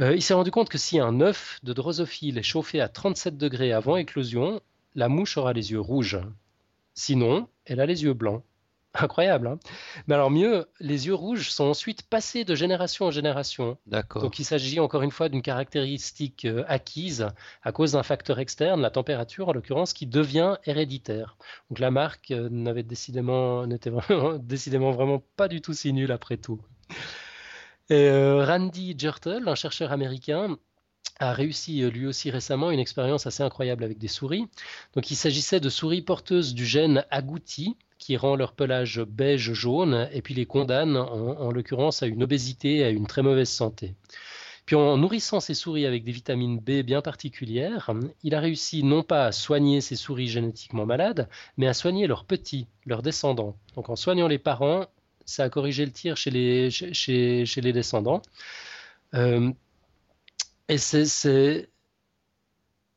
[0.00, 3.36] Euh, il s'est rendu compte que si un œuf de drosophile est chauffé à 37
[3.36, 4.60] degrés avant éclosion,
[4.94, 6.20] la mouche aura les yeux rouges.
[6.94, 8.44] Sinon, elle a les yeux blancs.
[8.94, 9.46] Incroyable.
[9.46, 9.58] Hein
[10.06, 13.78] Mais alors mieux, les yeux rouges sont ensuite passés de génération en génération.
[13.86, 14.22] D'accord.
[14.22, 17.28] Donc il s'agit encore une fois d'une caractéristique euh, acquise
[17.62, 21.36] à cause d'un facteur externe, la température en l'occurrence, qui devient héréditaire.
[21.70, 26.12] Donc la marque euh, n'avait décidément, n'était vraiment, décidément vraiment pas du tout si nulle
[26.12, 26.60] après tout.
[27.90, 30.56] Et euh, Randy Jertel, un chercheur américain,
[31.20, 34.46] a réussi lui aussi récemment une expérience assez incroyable avec des souris.
[34.94, 40.22] Donc il s'agissait de souris porteuses du gène agouti, qui rend leur pelage beige-jaune et
[40.22, 43.94] puis les condamne en, l'occurrence à une obésité et à une très mauvaise santé.
[44.64, 47.90] Puis en nourrissant ces souris avec des vitamines B bien particulières,
[48.22, 52.24] il a réussi non pas à soigner ces souris génétiquement malades, mais à soigner leurs
[52.24, 53.56] petits, leurs descendants.
[53.74, 54.86] Donc en soignant les parents,
[55.26, 58.22] ça a corrigé le tir chez les, chez, les descendants.
[59.14, 59.52] Euh,
[60.70, 61.68] et c'est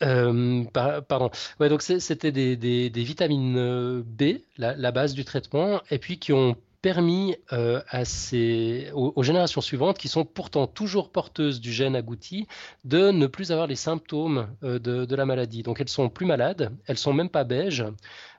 [0.04, 0.64] euh,
[1.08, 1.30] pardon.
[1.60, 6.56] Ouais, donc c'était des, vitamines euh, B, la, base du traitement, et puis qui ont
[6.82, 12.48] permis euh, à ces, aux, générations suivantes, qui sont pourtant toujours porteuses du gène agouti,
[12.84, 15.64] de ne plus avoir les symptômes de, la maladie.
[15.64, 17.86] Donc elles sont plus malades, elles sont même pas beiges,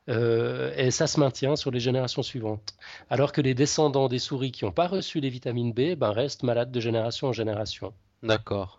[0.09, 2.75] et ça se maintient sur les générations suivantes.
[3.09, 6.43] Alors que les descendants des souris qui n'ont pas reçu les vitamines B ben, restent
[6.43, 7.95] malades de génération en génération.
[8.23, 8.77] D'accord.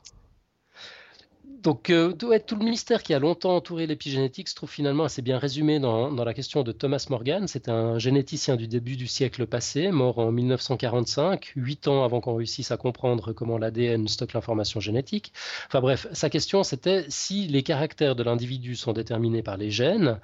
[1.66, 5.40] Donc, euh, tout le mystère qui a longtemps entouré l'épigénétique se trouve finalement assez bien
[5.40, 7.48] résumé dans, la question de Thomas Morgan.
[7.48, 12.36] C'est un généticien du début du siècle passé, mort en 1945, huit ans avant qu'on
[12.36, 15.34] réussisse à comprendre comment l'ADN stocke l'information génétique.
[15.66, 20.20] Enfin bref, sa question c'était si les caractères de l'individu sont déterminés par les gènes,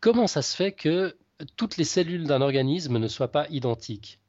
[0.00, 1.18] comment ça se fait que
[1.56, 4.20] toutes les cellules d'un organisme ne soient pas identiques?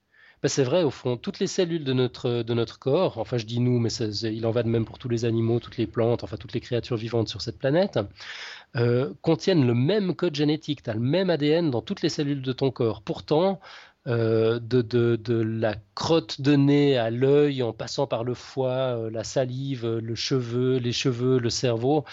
[0.41, 3.45] Bah, c'est vrai, au fond, toutes les cellules de notre, de notre corps, enfin je
[3.45, 6.23] dis nous, mais il en va de même pour tous les animaux, toutes les plantes,
[6.23, 7.99] enfin toutes les créatures vivantes sur cette planète,
[8.77, 12.41] euh, contiennent le même code génétique, tu as le même ADN dans toutes les cellules
[12.41, 13.01] de ton corps.
[13.01, 13.59] Pourtant,
[14.07, 19.09] euh, de, de, la crotte de nez à l'œil, en passant par le foie, euh,
[19.11, 22.05] la salive, le cheveu, les cheveux, le cerveau,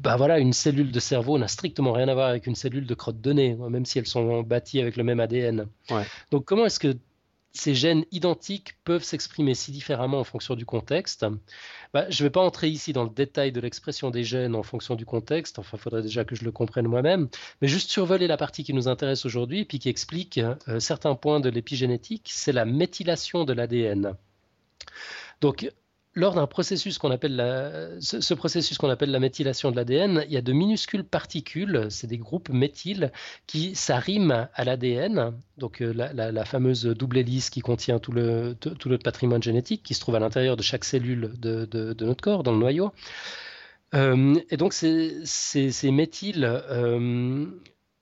[0.00, 2.94] bah voilà, une cellule de cerveau n'a strictement rien à voir avec une cellule de
[2.94, 5.66] crotte de nez, même si elles sont bâties avec le même ADN.
[6.30, 6.96] Donc comment est-ce que
[7.52, 11.24] ces gènes identiques peuvent s'exprimer si différemment en fonction du contexte?
[11.94, 14.62] Bah, Je ne vais pas entrer ici dans le détail de l'expression des gènes en
[14.62, 17.28] fonction du contexte, enfin il faudrait déjà que je le comprenne moi-même,
[17.62, 21.40] mais juste survoler la partie qui nous intéresse aujourd'hui, puis qui explique euh, certains points
[21.40, 24.14] de l'épigénétique, c'est la méthylation de l'ADN.
[25.40, 25.70] Donc
[26.16, 30.32] lors d'un processus qu'on appelle la, ce, processus qu'on appelle la méthylation de l'ADN, il
[30.32, 33.12] y a de minuscules particules, c'est des groupes méthyles
[33.46, 39.02] qui s'arriment à l'ADN, donc euh, la, fameuse double hélice qui contient tout, le, notre
[39.04, 42.58] patrimoine génétique qui se trouve à l'intérieur de chaque cellule de, notre corps, dans le
[42.58, 42.92] noyau.
[43.94, 47.46] Euh, et donc ces, ces, méthyles euh,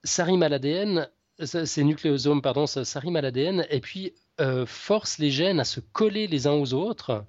[0.04, 1.08] s'arriment à l'ADN,
[1.42, 4.12] ces nucléosomes, pardon, s'arriment à l'ADN et puis
[4.66, 7.24] forcent les gènes à se coller les uns aux autres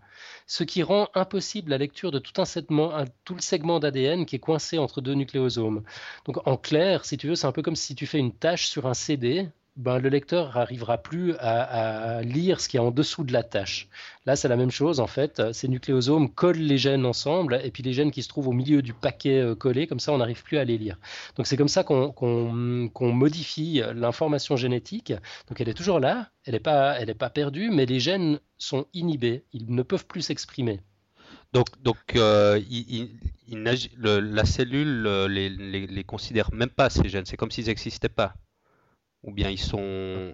[0.48, 4.36] ce qui rend impossible la lecture de tout, un segment, tout le segment d'ADN qui
[4.36, 5.84] est coincé entre deux nucléosomes.
[6.26, 8.68] Donc en clair, si tu veux, c'est un peu comme si tu fais une tâche
[8.68, 13.24] sur un CD ben, le lecteur n'arrivera plus à, lire ce qui est en dessous
[13.26, 13.90] de la tâche.
[14.26, 15.52] Là, c'est la même chose, en fait.
[15.52, 18.82] Ces nucléosomes collent les gènes ensemble, et puis les gènes qui se trouvent au milieu
[18.82, 20.98] du paquet euh, collé, comme ça, on n'arrive plus à les lire.
[21.36, 22.14] Donc, c'est comme ça qu'on
[23.02, 25.14] modifie l'information génétique.
[25.50, 29.44] Donc, elle est toujours là, elle n'est pas, pas perdue, mais les gènes sont inhibés,
[29.52, 30.80] ils ne peuvent plus s'exprimer.
[31.54, 32.60] Donc, donc euh,
[33.48, 37.26] la cellule les, les, considère même pas ces gènes.
[37.26, 38.34] C'est comme s'ils n'existaient pas.
[39.26, 40.34] Ou bien ils sont.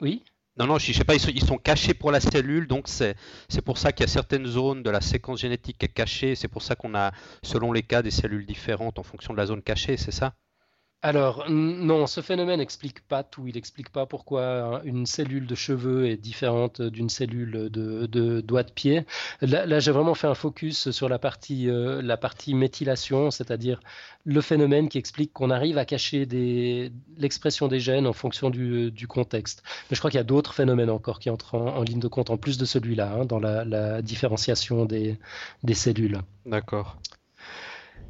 [0.00, 0.24] Oui.
[0.58, 2.86] Non, non, je, ne sais pas, ils sont, ils sont, cachés pour la cellule, donc
[2.86, 3.16] c'est
[3.64, 6.48] pour ça qu'il y a certaines zones de la séquence génétique qui est cachée, c'est
[6.48, 9.62] pour ça qu'on a, selon les cas, des cellules différentes en fonction de la zone
[9.62, 10.34] cachée, c'est ça?
[11.04, 13.48] Alors, non, ce phénomène n'explique pas tout.
[13.48, 18.70] Il n'explique pas pourquoi une cellule de cheveux est différente d'une cellule de, doigts de
[18.70, 19.04] pied.
[19.40, 23.80] Là, j'ai vraiment fait un focus sur la partie, euh, la partie méthylation, c'est-à-dire
[24.24, 26.24] le phénomène qui explique qu'on arrive à cacher
[27.18, 29.64] l'expression des gènes en fonction du, contexte.
[29.90, 32.30] Mais je crois qu'il y a d'autres phénomènes encore qui entrent en, ligne de compte,
[32.30, 35.18] en plus de celui-là, hein, dans la, différenciation des
[35.74, 36.20] cellules.
[36.46, 36.96] D'accord.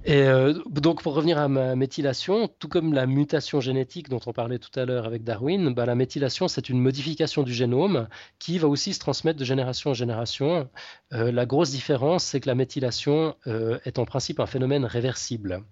[0.05, 4.33] Et euh, donc, pour revenir à ma méthylation, tout comme la mutation génétique dont on
[4.33, 8.09] parlait tout à l'heure avec Darwin, bah, la méthylation, c'est une modification du génome
[8.41, 10.69] qui va aussi se transmettre de génération en génération.
[11.13, 15.63] Euh, la grosse différence, c'est que la méthylation euh, est en principe un phénomène réversible.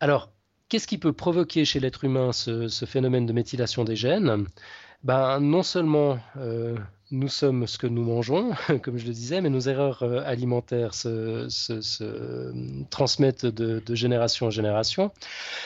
[0.00, 0.32] Alors,
[0.70, 4.46] qu'est-ce qui peut provoquer chez l'être humain ce, ce, phénomène de méthylation des gènes?
[5.02, 6.18] Ben, Non seulement
[7.10, 10.94] nous sommes ce que nous mangeons, comme je le disais, mais nos erreurs euh, alimentaires
[10.94, 11.48] se,
[12.90, 15.10] transmettent de, génération en génération.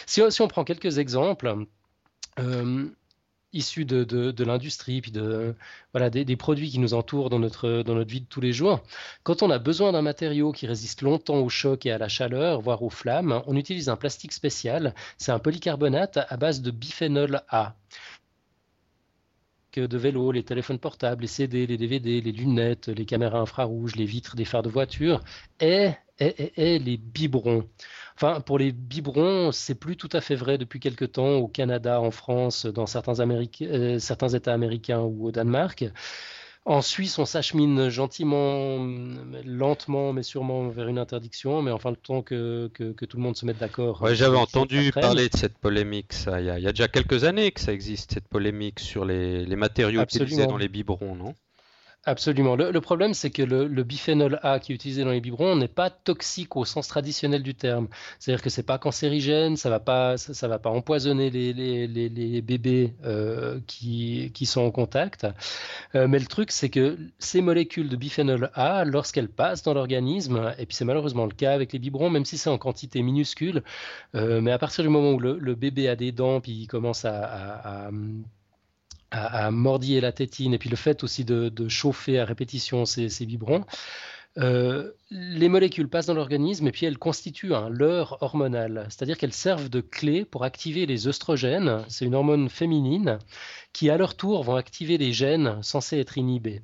[0.07, 1.67] Si, on prend quelques exemples,
[2.39, 2.87] euh,
[3.53, 5.55] issus de, l'industrie, puis de,
[5.93, 8.81] voilà, des, produits qui nous entourent dans notre, dans notre vie de tous les jours.
[9.25, 12.61] Quand on a besoin d'un matériau qui résiste longtemps au choc et à la chaleur,
[12.61, 14.95] voire aux flammes, on utilise un plastique spécial.
[15.19, 17.75] C'est un polycarbonate à base de biphénol A
[19.79, 24.05] de vélo, les téléphones portables, les CD, les DVD, les lunettes, les caméras infrarouges, les
[24.05, 25.21] vitres des phares de voiture
[25.61, 27.69] et, et, les biberons.
[28.15, 32.01] Enfin, pour les biberons, c'est plus tout à fait vrai depuis quelque temps au Canada,
[32.01, 35.85] en France, dans certains, euh, certains États américains ou au Danemark.
[36.65, 38.79] En Suisse, on s'achemine gentiment,
[39.45, 41.61] lentement, mais sûrement vers une interdiction.
[41.61, 44.01] Mais enfin, le temps que, que, tout le monde se mette d'accord.
[44.01, 46.13] Ouais, j'avais entendu parler de cette polémique.
[46.13, 48.79] Ça, il y, a, il y, a, déjà quelques années que ça existe cette polémique
[48.79, 51.35] sur les, les matériaux utilisés dans les biberons, non?
[52.05, 52.57] Absolument.
[52.57, 55.89] Le, problème, c'est que le, biphénol A qui est utilisé dans les biberons n'est pas
[55.89, 57.87] toxique au sens traditionnel du terme.
[58.19, 64.47] C'est-à-dire que c'est pas cancérigène, ça va ça, va pas empoisonner les, bébés euh, qui,
[64.47, 65.29] sont en contact.
[65.95, 70.53] Euh, mais le truc, c'est que ces molécules de biphénol A, lorsqu'elles passent dans l'organisme,
[70.59, 73.63] et puis c'est malheureusement le cas avec les biberons, même si c'est en quantité minuscule,
[74.17, 77.05] euh, mais à partir du moment où le, bébé a des dents, puis il commence
[77.05, 77.91] à,
[79.51, 83.65] mordiller la tétine, et puis le fait aussi de, chauffer à répétition ces, biberons,
[84.39, 89.35] euh, les molécules passent dans l'organisme et puis elles constituent un leurre hormonal, c'est-à-dire qu'elles
[89.35, 93.19] servent de clé pour activer les œstrogènes, c'est une hormone féminine,
[93.75, 96.63] qui à leur tour vont activer les gènes censés être inhibés.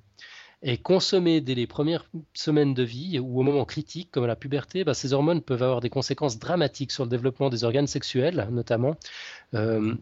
[0.62, 4.82] Et consommées dès les premières semaines de vie ou au moment critique, comme la puberté,
[4.82, 8.96] bah, ces hormones peuvent avoir des conséquences dramatiques sur le développement des organes sexuels, notamment.
[9.54, 9.94] Euh,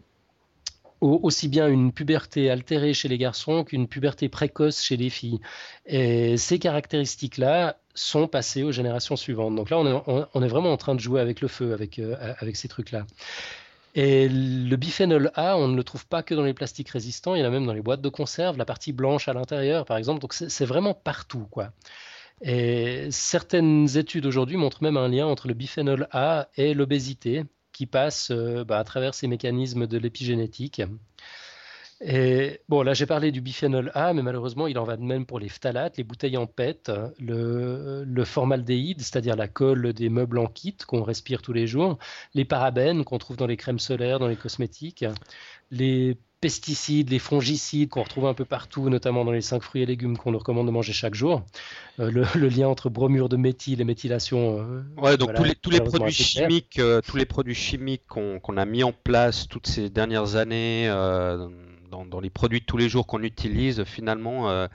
[1.01, 5.39] aussi bien une puberté altérée chez les garçons qu'une puberté précoce chez les filles.
[5.85, 9.55] Et ces caractéristiques-là sont passées aux générations suivantes.
[9.55, 12.55] Donc là, on est, vraiment en train de jouer avec le feu, avec, euh, avec
[12.55, 13.05] ces trucs-là.
[13.95, 17.41] Et le biphénol A, on ne le trouve pas que dans les plastiques résistants, il
[17.41, 19.97] y en a même dans les boîtes de conserve, la partie blanche à l'intérieur, par
[19.97, 20.19] exemple.
[20.19, 21.71] Donc c'est vraiment partout, quoi.
[22.41, 27.45] Et certaines études aujourd'hui montrent même un lien entre le biphénol A et l'obésité,
[27.77, 30.81] qui passe euh, bah, à travers ces mécanismes de l'épigénétique.
[32.01, 35.27] Et bon, là j'ai parlé du biphénol A, mais malheureusement il en va de même
[35.27, 40.39] pour les phtalates, les bouteilles en PET, le, le formaldéhyde, c'est-à-dire la colle des meubles
[40.39, 41.99] en kit qu'on respire tous les jours,
[42.33, 45.05] les parabènes qu'on trouve dans les crèmes solaires, dans les cosmétiques,
[45.69, 49.85] les pesticides, les fongicides qu'on retrouve un peu partout, notamment dans les 5 fruits et
[49.85, 51.43] légumes qu'on nous recommande de manger chaque jour.
[51.99, 54.59] Euh, le, lien entre bromure de méthyle et méthylation.
[54.59, 58.57] Euh, ouais, donc tous, les, tous les produits chimiques, euh, tous les produits chimiques qu'on
[58.57, 60.87] a mis en place toutes ces dernières années
[61.89, 64.67] dans, les produits de tous les jours qu'on utilise, finalement,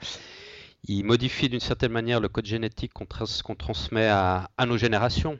[0.85, 5.39] ils modifient d'une certaine manière le code génétique qu'on transmet à nos générations.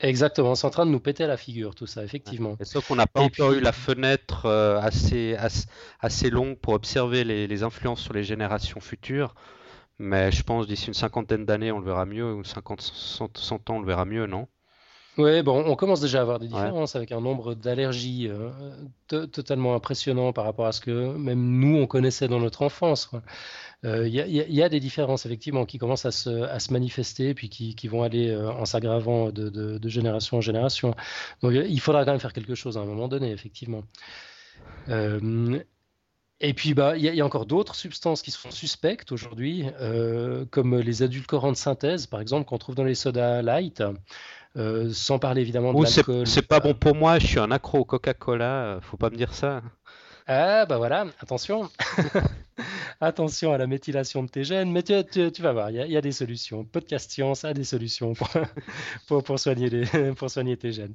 [0.00, 2.56] Exactement, c'est en train de nous péter la figure tout ça, effectivement.
[2.62, 5.36] sauf qu'on n'a pas encore eu la fenêtre euh, assez,
[6.00, 9.34] assez, longue pour observer les, influences sur les générations futures.
[9.98, 13.76] Mais je pense d'ici une cinquantaine d'années, on le verra mieux, ou 50, 100, ans,
[13.76, 14.46] on le verra mieux, non?
[15.16, 18.50] Oui, bon, on commence déjà à avoir des différences avec un nombre d'allergies euh,
[19.08, 23.10] totalement impressionnant par rapport à ce que même nous, on connaissait dans notre enfance.
[23.86, 28.02] Il euh, y, a des différences effectivement qui commencent à se, manifester puis qui, vont
[28.02, 30.94] aller euh, en s'aggravant de, génération en génération.
[31.42, 33.84] Donc il faudra quand même faire quelque chose à un moment donné, effectivement.
[36.40, 40.78] Et puis, bah, il y, a encore d'autres substances qui sont suspectes aujourd'hui, euh, comme
[40.78, 43.82] les adulcorants de synthèse, par exemple, qu'on trouve dans les sodas light,
[44.56, 46.26] euh, sans parler évidemment de l'alcool.
[46.26, 49.32] C'est pas bon pour moi, je suis un accro au Coca-Cola, faut pas me dire
[49.32, 49.62] ça.
[50.28, 51.70] Ah, bah voilà, attention.
[53.00, 56.10] attention à la méthylation de tes gènes, mais tu, vas voir, il y, a des
[56.12, 56.64] solutions.
[56.64, 58.28] Podcast Science a des solutions pour,
[59.24, 59.84] pour, soigner, les,
[60.16, 60.94] pour soigner tes gènes.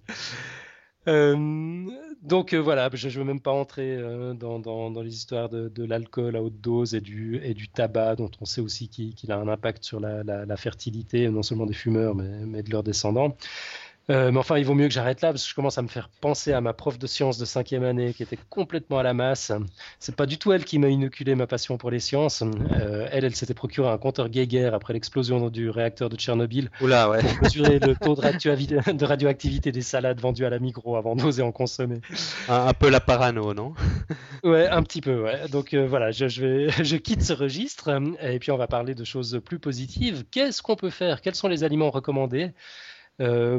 [1.08, 1.88] Euh,
[2.22, 6.36] donc euh, voilà, je ne veux même pas entrer euh, dans, les histoires de, l'alcool
[6.36, 9.48] à haute dose et du, et du tabac, dont on sait aussi qu'il a un
[9.48, 13.38] impact sur la, fertilité, non seulement des fumeurs, mais, mais de leurs descendants.
[14.10, 15.88] Euh, mais enfin, il vaut mieux que j'arrête là parce que je commence à me
[15.88, 19.14] faire penser à ma prof de sciences de cinquième année qui était complètement à la
[19.14, 19.52] masse.
[20.00, 22.42] C'est pas du tout elle qui m'a inoculé ma passion pour les sciences.
[22.42, 27.10] Euh, elle, elle s'était procuré un compteur Geiger après l'explosion du réacteur de Tchernobyl Oula,
[27.10, 27.20] ouais.
[27.22, 31.52] pour mesurer le taux de, radioactivité des salades vendues à la micro avant d'oser en
[31.52, 32.02] consommer.
[32.50, 33.74] Un, peu la parano, non?
[34.44, 35.48] Ouais, un petit peu, ouais.
[35.50, 37.90] Donc euh, voilà, je, vais, je quitte ce registre
[38.22, 40.26] et puis on va parler de choses plus positives.
[40.32, 41.22] Qu'est-ce qu'on peut faire?
[41.22, 42.52] Quels sont les aliments recommandés?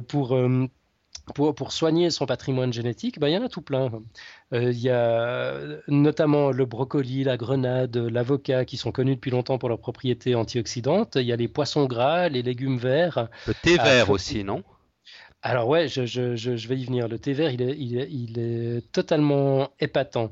[0.00, 0.66] Pour, euh,
[1.34, 3.90] pour, pour, soigner son patrimoine génétique, ben, il y en a tout plein.
[4.52, 5.56] Euh, il y a
[5.88, 11.16] notamment le brocoli, la grenade, l'avocat qui sont connus depuis longtemps pour leurs propriétés antioxydantes.
[11.16, 13.28] Il y a les poissons gras, les légumes verts.
[13.46, 14.64] Le thé vert aussi, non?
[15.42, 17.08] Alors ouais, je, je, je, vais y venir.
[17.08, 20.30] Le thé vert, il est, il est, il est totalement épatant.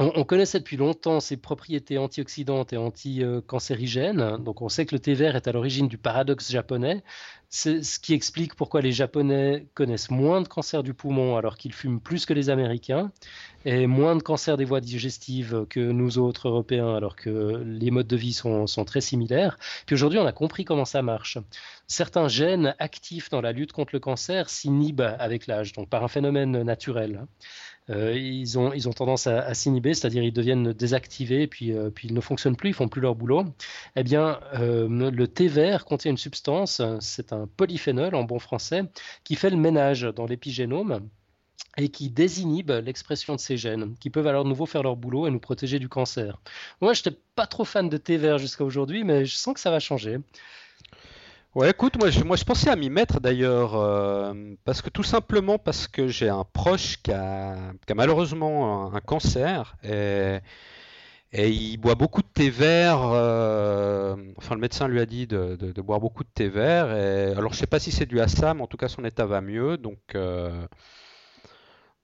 [0.00, 4.36] On, connaissait depuis longtemps ses propriétés antioxydantes et anti-cancérigènes.
[4.38, 7.02] Donc on sait que le thé vert est à l'origine du paradoxe japonais.
[7.50, 11.72] C'est ce qui explique pourquoi les Japonais connaissent moins de cancers du poumon alors qu'ils
[11.72, 13.10] fument plus que les Américains
[13.64, 18.06] et moins de cancers des voies digestives que nous autres Européens alors que les modes
[18.06, 19.58] de vie sont, très similaires.
[19.86, 21.38] Puis aujourd'hui on a compris comment ça marche.
[21.86, 26.08] Certains gènes actifs dans la lutte contre le cancer s'inhibent avec l'âge, donc par un
[26.08, 27.26] phénomène naturel.
[27.90, 32.20] Euh, ils, ont, tendance à, s'inhiber, c'est-à-dire ils deviennent désactivés, puis, euh, puis ils ne
[32.20, 33.44] fonctionnent plus, ils font plus leur boulot.
[33.96, 38.82] Eh bien, euh, le thé vert contient une substance, c'est un polyphénol en bon français,
[39.24, 41.08] qui fait le ménage dans l'épigénome
[41.76, 45.26] et qui désinhibe l'expression de ces gènes, qui peuvent alors de nouveau faire leur boulot
[45.26, 46.40] et nous protéger du cancer.
[46.80, 49.60] Moi, je n'étais pas trop fan de thé vert jusqu'à aujourd'hui, mais je sens que
[49.60, 50.18] ça va changer.
[51.58, 54.32] Ouais, écoute, moi je, moi je pensais à m'y mettre d'ailleurs, euh,
[54.64, 60.38] parce que tout simplement parce que j'ai un proche qui a, malheureusement un, cancer et,
[61.32, 63.00] il boit beaucoup de thé vert.
[63.12, 66.94] Euh, enfin, le médecin lui a dit de, boire beaucoup de thé vert.
[66.96, 69.40] Et, alors, je sais pas si c'est du Assam, en tout cas son état va
[69.40, 69.98] mieux, donc.
[70.14, 70.64] Euh,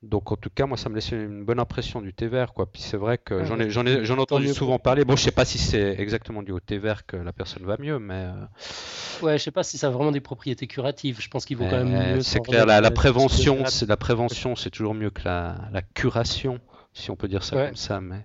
[0.05, 2.67] donc en tout cas, moi, ça me laissait une bonne impression du thé vert, quoi.
[2.67, 5.05] Puis c'est vrai que ah j'en ai, j'en ai, j'en ai entendu souvent parler.
[5.05, 7.99] Bon, je sais pas si c'est exactement du thé vert que la personne va mieux,
[7.99, 8.27] mais.
[8.27, 11.21] Euh, ouais, je sais pas si ça a vraiment des propriétés curatives.
[11.21, 12.21] Je pense qu'il vaut quand même mieux.
[12.23, 16.61] C'est clair, la, prévention, c'est la prévention, c'est toujours mieux que la, la, curation,
[16.93, 18.25] si on peut dire ça comme ça, mais.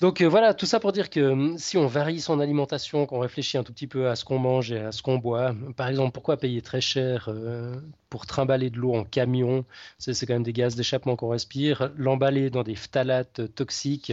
[0.00, 3.20] Donc euh, voilà, tout ça pour dire que hum, si on varie son alimentation, qu'on
[3.20, 5.88] réfléchit un tout petit peu à ce qu'on mange et à ce qu'on boit, par
[5.88, 7.76] exemple, pourquoi payer très cher euh,
[8.08, 9.64] pour trimballer de l'eau en camion?
[9.98, 11.92] C'est quand même des gaz d'échappement qu'on respire.
[11.96, 14.12] L'emballer dans des phtalates toxiques.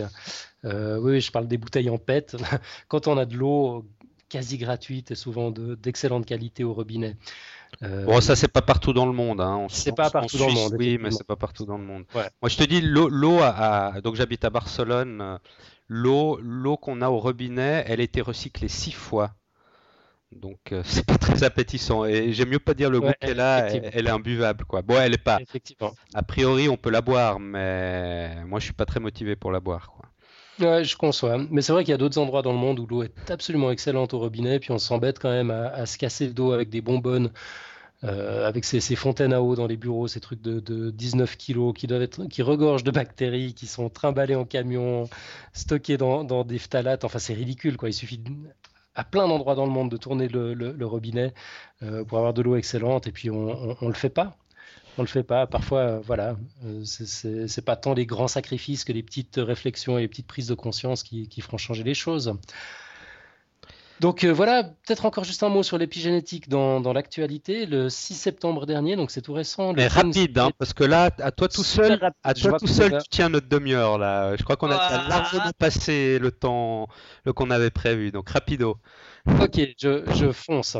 [0.66, 2.36] Euh, oui, je parle des bouteilles en PET.
[2.88, 3.86] Quand on a de l'eau
[4.30, 7.16] quasi gratuite et souvent d'excellente qualité au robinet.
[7.82, 9.42] Bon, ça, c'est pas partout dans le monde.
[9.42, 9.68] Hein.
[9.70, 10.76] C'est pas partout dans le monde.
[10.78, 12.04] Oui, mais c'est pas partout dans le monde.
[12.14, 14.02] Moi, je te dis, l'eau, à...
[14.02, 15.40] donc j'habite à Barcelone
[15.88, 19.34] l'eau, l'eau qu'on a au robinet, elle a été recyclée six fois.
[20.32, 23.68] Donc euh, c'est pas très appétissant et j'aime mieux pas dire le goût qu'elle a,
[23.70, 24.82] elle, est imbuvable quoi.
[24.82, 25.40] Bon, elle est pas.
[25.42, 25.94] Effectivement.
[26.14, 29.60] A priori, on peut la boire, mais moi je suis pas très motivé pour la
[29.60, 30.06] boire quoi.
[30.60, 31.38] Ouais, je conçois.
[31.52, 33.70] Mais c'est vrai qu'il y a d'autres endroits dans le monde où l'eau est absolument
[33.70, 36.82] excellente au robinet, puis on s'embête quand même à, se casser le dos avec des
[36.82, 37.32] bonbonnes
[38.04, 42.42] euh, avec ces, fontaines à eau dans les bureaux, ces trucs de, 19 kilos qui
[42.42, 45.10] regorgent de bactéries, qui sont trimballés en camion,
[45.54, 47.04] stockés dans, des phtalates.
[47.06, 47.90] Enfin, c'est ridicule, quoi.
[47.90, 48.22] Il suffit
[48.96, 51.34] à plein d'endroits dans le monde de tourner le, robinet
[51.84, 54.38] euh, pour avoir de l'eau excellente, et puis on, ne le fait pas.
[54.98, 55.46] On le fait pas.
[55.46, 56.36] Parfois, euh, voilà,
[56.84, 60.56] c'est pas tant les grands sacrifices que les petites réflexions et les petites prises de
[60.56, 62.34] conscience qui, qui feront changer les choses.
[64.00, 67.66] Donc euh, voilà, peut-être encore juste un mot sur l'épigénétique dans, dans l'actualité.
[67.66, 69.74] Le 6 septembre dernier, donc c'est tout récent.
[69.74, 73.10] Mais rapide, hein, parce que là, à toi tout seul, à toi tout seul, tu
[73.10, 74.36] tiens notre demi-heure là.
[74.36, 75.08] Je crois qu'on a ah.
[75.10, 76.88] largement passé le temps
[77.36, 78.12] qu'on avait prévu.
[78.12, 78.78] Donc rapido.
[79.42, 80.78] Ok, je, je fonce.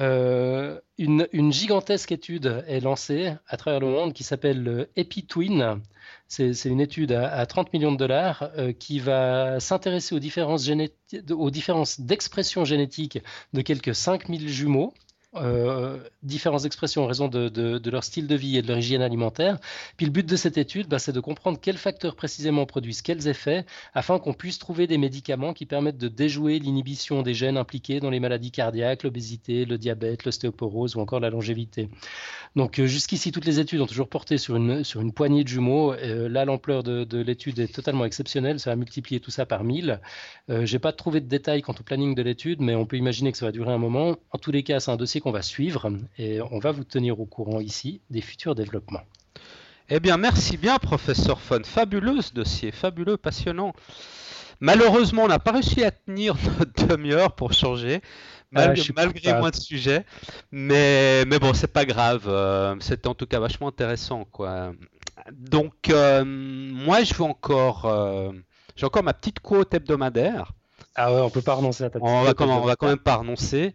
[0.00, 5.80] Euh, une, gigantesque étude est lancée à travers le monde qui s'appelle EpiTwin.
[6.28, 10.68] C'est une étude à, 30 millions de dollars euh, qui va s'intéresser aux différences,
[11.30, 13.18] aux différences d'expression génétique
[13.52, 14.92] de quelques 5000 jumeaux
[15.36, 19.58] euh, différentes expressions en raison de, leur style de vie et de leur hygiène alimentaire.
[19.96, 23.28] Puis le but de cette étude, bah, c'est de comprendre quels facteurs précisément produisent quels
[23.28, 28.00] effets afin qu'on puisse trouver des médicaments qui permettent de déjouer l'inhibition des gènes impliqués
[28.00, 31.90] dans les maladies cardiaques, l'obésité, le diabète, l'ostéoporose ou encore la longévité.
[32.56, 35.92] Donc euh, jusqu'ici, toutes les études ont toujours porté sur une, poignée de jumeaux.
[35.92, 38.58] Euh, là, l'ampleur de, l'étude est totalement exceptionnelle.
[38.60, 40.00] Ça va multiplier tout ça par 1000.
[40.50, 42.96] Euh, Je n'ai pas trouvé de détails quant au planning de l'étude, mais on peut
[42.96, 44.16] imaginer que ça va durer un moment.
[44.30, 47.20] En tous les cas, c'est un dossier qu'on va suivre et on va vous tenir
[47.20, 49.02] au courant ici des futurs développements.
[49.90, 51.62] Eh bien, merci bien, professeur Fon.
[51.64, 53.72] Fabuleux ce dossier, fabuleux, passionnant.
[54.60, 58.02] Malheureusement, on n'a pas réussi à tenir notre demi-heure pour changer.
[58.54, 60.04] Ah, malgré moins de sujets.
[60.50, 62.24] Mais, mais bon, c'est pas grave.
[62.26, 64.72] Euh, c'était en tout cas vachement intéressant, quoi.
[65.32, 68.32] Donc, euh, moi, je veux encore, euh,
[68.76, 70.52] j'ai encore ma petite quote hebdomadaire.
[70.94, 73.16] Ah ouais, on peut pas renoncer à ta on va, on va quand même pas
[73.16, 73.74] renoncer.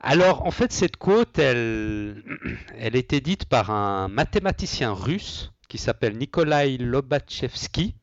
[0.00, 2.22] Alors, en fait, cette quote, elle,
[2.78, 7.94] elle était dite par un mathématicien russe qui s'appelle Nikolai Lobachevsky,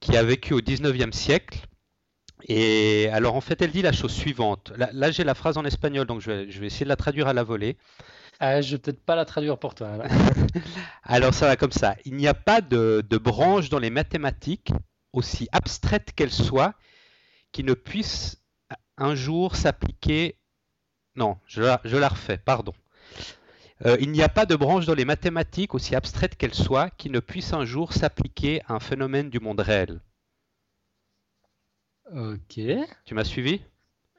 [0.00, 1.66] qui a vécu au 19e siècle
[2.44, 4.72] et alors en fait, elle dit la chose suivante.
[4.76, 7.42] Là, j'ai la phrase en espagnol, donc je vais, essayer de la traduire à la
[7.42, 7.76] volée.
[8.38, 9.92] Ah, je vais peut-être pas la traduire pour toi.
[11.02, 11.96] alors ça va comme ça.
[12.04, 14.72] Il n'y a pas de, branche dans les mathématiques,
[15.12, 16.74] aussi abstraite qu'elle soit,
[17.52, 18.42] qui ne puisse
[18.98, 20.38] un jour s'appliquer.
[21.16, 22.72] Non, je la, refais, pardon.
[23.84, 27.10] Euh, il n'y a pas de branche dans les mathématiques, aussi abstraite qu'elle soit, qui
[27.10, 30.00] ne puisse un jour s'appliquer à un phénomène du monde réel.
[32.14, 32.60] Ok.
[33.04, 33.60] Tu m'as suivi?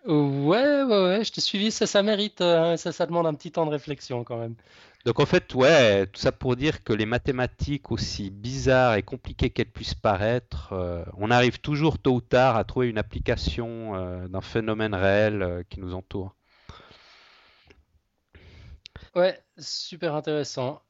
[0.08, 1.70] Ouais, ouais, ouais, je t'ai suivi.
[1.70, 4.56] Ça, ça mérite, euh, ça, ça demande un petit temps de réflexion quand même.
[5.06, 9.50] Donc en fait, ouais, tout ça pour dire que les mathématiques, aussi bizarres et compliquées
[9.50, 14.28] qu'elles puissent paraître, euh, on arrive toujours tôt ou tard à trouver une application euh,
[14.28, 16.36] d'un phénomène réel qui nous entoure.
[19.18, 20.82] Ouais, super intéressant.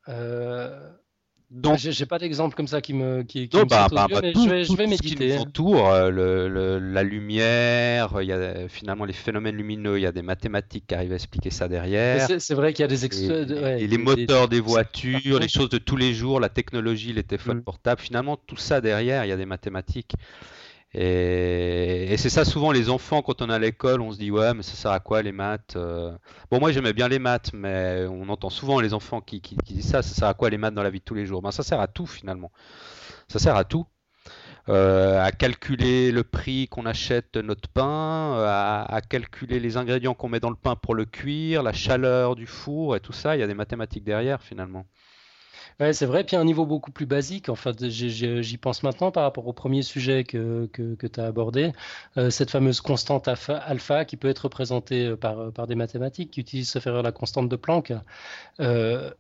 [1.50, 4.66] Donc, j'ai pas d'exemple comme ça qui me qui, qui bah, bah, bah, je vais,
[4.66, 5.32] je vais méditer.
[5.32, 10.02] Ce qui entoure, euh, le, la lumière, il y a finalement les phénomènes lumineux, il
[10.02, 12.28] y a des mathématiques qui arrivent à expliquer ça derrière.
[12.40, 15.78] C'est vrai qu'il y a des et, et les moteurs des, voitures, les choses de
[15.78, 17.64] tous les jours, la technologie, les téléphones mm.
[17.64, 20.16] portables, finalement tout ça derrière, il y a des mathématiques.
[20.94, 24.54] Et, c'est ça souvent les enfants quand on est à l'école, on se dit ouais
[24.54, 26.18] mais ça sert à quoi les maths euh
[26.50, 30.02] Bon moi j'aimais bien les maths, mais on entend souvent les enfants qui, disent ça,
[30.02, 31.42] ça sert à quoi les maths dans la vie de tous les jours?
[31.42, 32.52] Ben ça sert à tout finalement.
[33.28, 33.86] Ça sert à tout.
[34.70, 40.42] Euh, à calculer le prix qu'on achète notre pain, à, calculer les ingrédients qu'on met
[40.42, 43.44] dans le pain pour le cuire, la chaleur du four et tout ça, il y
[43.44, 44.86] a des mathématiques derrière finalement.
[45.80, 46.24] Ouais, c'est vrai.
[46.24, 50.24] Puis un niveau beaucoup plus basique, enfin, j'y pense maintenant par rapport au premier sujet
[50.24, 51.72] que, que, tu as abordé,
[52.18, 56.40] euh, cette fameuse constante alpha, qui peut être représentée euh, par, par des mathématiques qui
[56.42, 57.94] utilisent ce faire la constante de Planck.
[58.60, 59.12] Euh,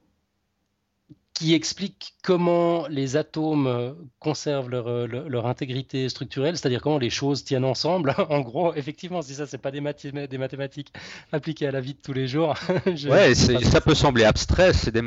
[1.38, 7.44] qui explique comment les atomes euh, conservent leur, leur, intégrité structurelle, c'est-à-dire comment les choses
[7.44, 8.16] tiennent ensemble.
[8.30, 9.80] en gros, effectivement, si ça, c'est pas des,
[10.28, 10.92] des, mathématiques
[11.32, 12.56] appliquées à la vie de tous les jours.
[12.88, 15.04] ouais, ça peut sembler abstrait, c'est des,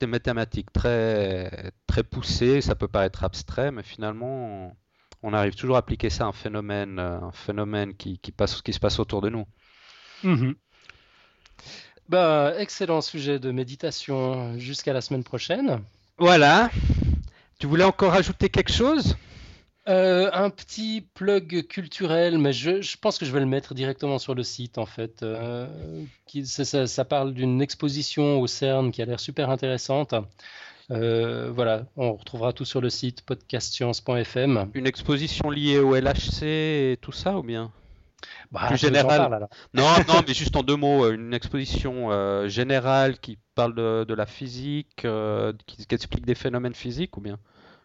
[0.00, 4.76] des, mathématiques très, très poussées, ça peut paraître abstrait, mais finalement,
[5.22, 8.60] on arrive toujours à appliquer ça à un phénomène, euh, un phénomène qui, qui, passe,
[8.60, 9.46] qui se passe autour de nous.
[10.24, 10.52] Mmh
[12.10, 15.80] bah, excellent sujet de méditation jusqu'à la semaine prochaine.
[16.18, 16.70] Voilà.
[17.60, 19.16] Tu voulais encore ajouter quelque chose?
[19.88, 24.34] Euh, un petit plug culturel, mais je, pense que je vais le mettre directement sur
[24.34, 25.22] le site en fait.
[25.22, 25.68] Euh,
[26.26, 30.14] qui, ça, parle d'une exposition au CERN qui a l'air super intéressante.
[30.90, 34.70] Euh, voilà, on retrouvera tout sur le site podcastscience.fm.
[34.74, 37.70] Une exposition liée au LHC et tout ça ou bien?
[38.50, 39.48] Bah, plus général.
[39.74, 44.14] non, non, mais juste en deux mots, euh, une exposition euh, générale qui parle de,
[44.14, 47.38] la physique, euh, qui, explique des phénomènes physiques ou bien?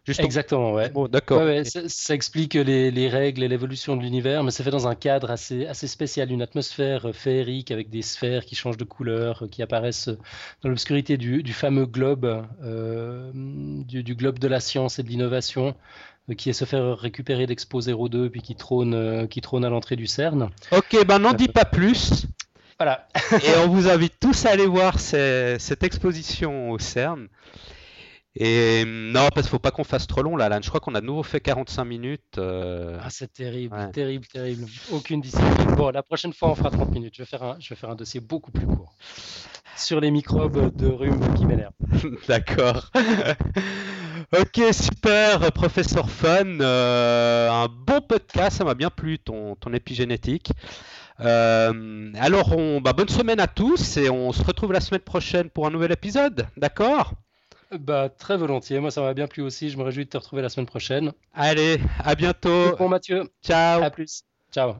[0.06, 0.90] Juste Exactement, ouais.
[1.10, 1.42] d'accord.
[1.64, 5.66] ça, explique les, règles et l'évolution de l'univers, mais c'est fait dans un cadre assez,
[5.66, 10.10] assez spécial, une atmosphère féerique avec des sphères qui changent de couleur, qui apparaissent
[10.62, 12.46] dans l'obscurité du, fameux globe,
[13.34, 15.74] du, du, globe de la science et de l'innovation,
[16.30, 19.68] euh, qui est se faire récupérer d'Expo 02 puis qui trône, euh, qui trône à
[19.68, 20.50] l'entrée du CERN.
[20.72, 22.26] Ok, ben n'en dis pas plus.
[22.78, 23.08] Voilà.
[23.32, 27.28] et on vous invite tous à aller voir cette exposition au CERN.
[28.38, 30.60] Et non, parce qu'il faut pas qu'on fasse trop long là, Alan.
[30.62, 32.36] Je crois qu'on a de nouveau fait 45 minutes.
[32.36, 32.98] Euh.
[33.02, 34.66] Ah, c'est terrible, terrible, terrible.
[34.92, 35.74] Aucune discipline.
[35.74, 37.14] Bon, la prochaine fois, on fera 30 minutes.
[37.16, 38.94] Je vais faire un, je vais faire un dossier beaucoup plus court
[39.74, 41.72] sur les microbes de rhume qui m'énervent.
[42.28, 42.90] D'accord.
[44.38, 46.60] ok, super, professeur Fun.
[46.60, 50.50] Euh, un bon podcast, ça m'a bien plu, ton, ton épigénétique.
[51.20, 55.48] Euh, alors, on, bah, bonne semaine à tous et on se retrouve la semaine prochaine
[55.48, 56.46] pour un nouvel épisode.
[56.58, 57.14] D'accord?
[57.78, 58.80] Bah, Très volontiers.
[58.80, 59.70] Moi, ça m'a bien plu aussi.
[59.70, 61.12] Je me réjouis de te retrouver la semaine prochaine.
[61.34, 62.76] Allez, à bientôt.
[62.76, 63.24] Bon, Mathieu.
[63.42, 63.82] Ciao.
[63.82, 64.22] À plus.
[64.52, 64.76] Ciao.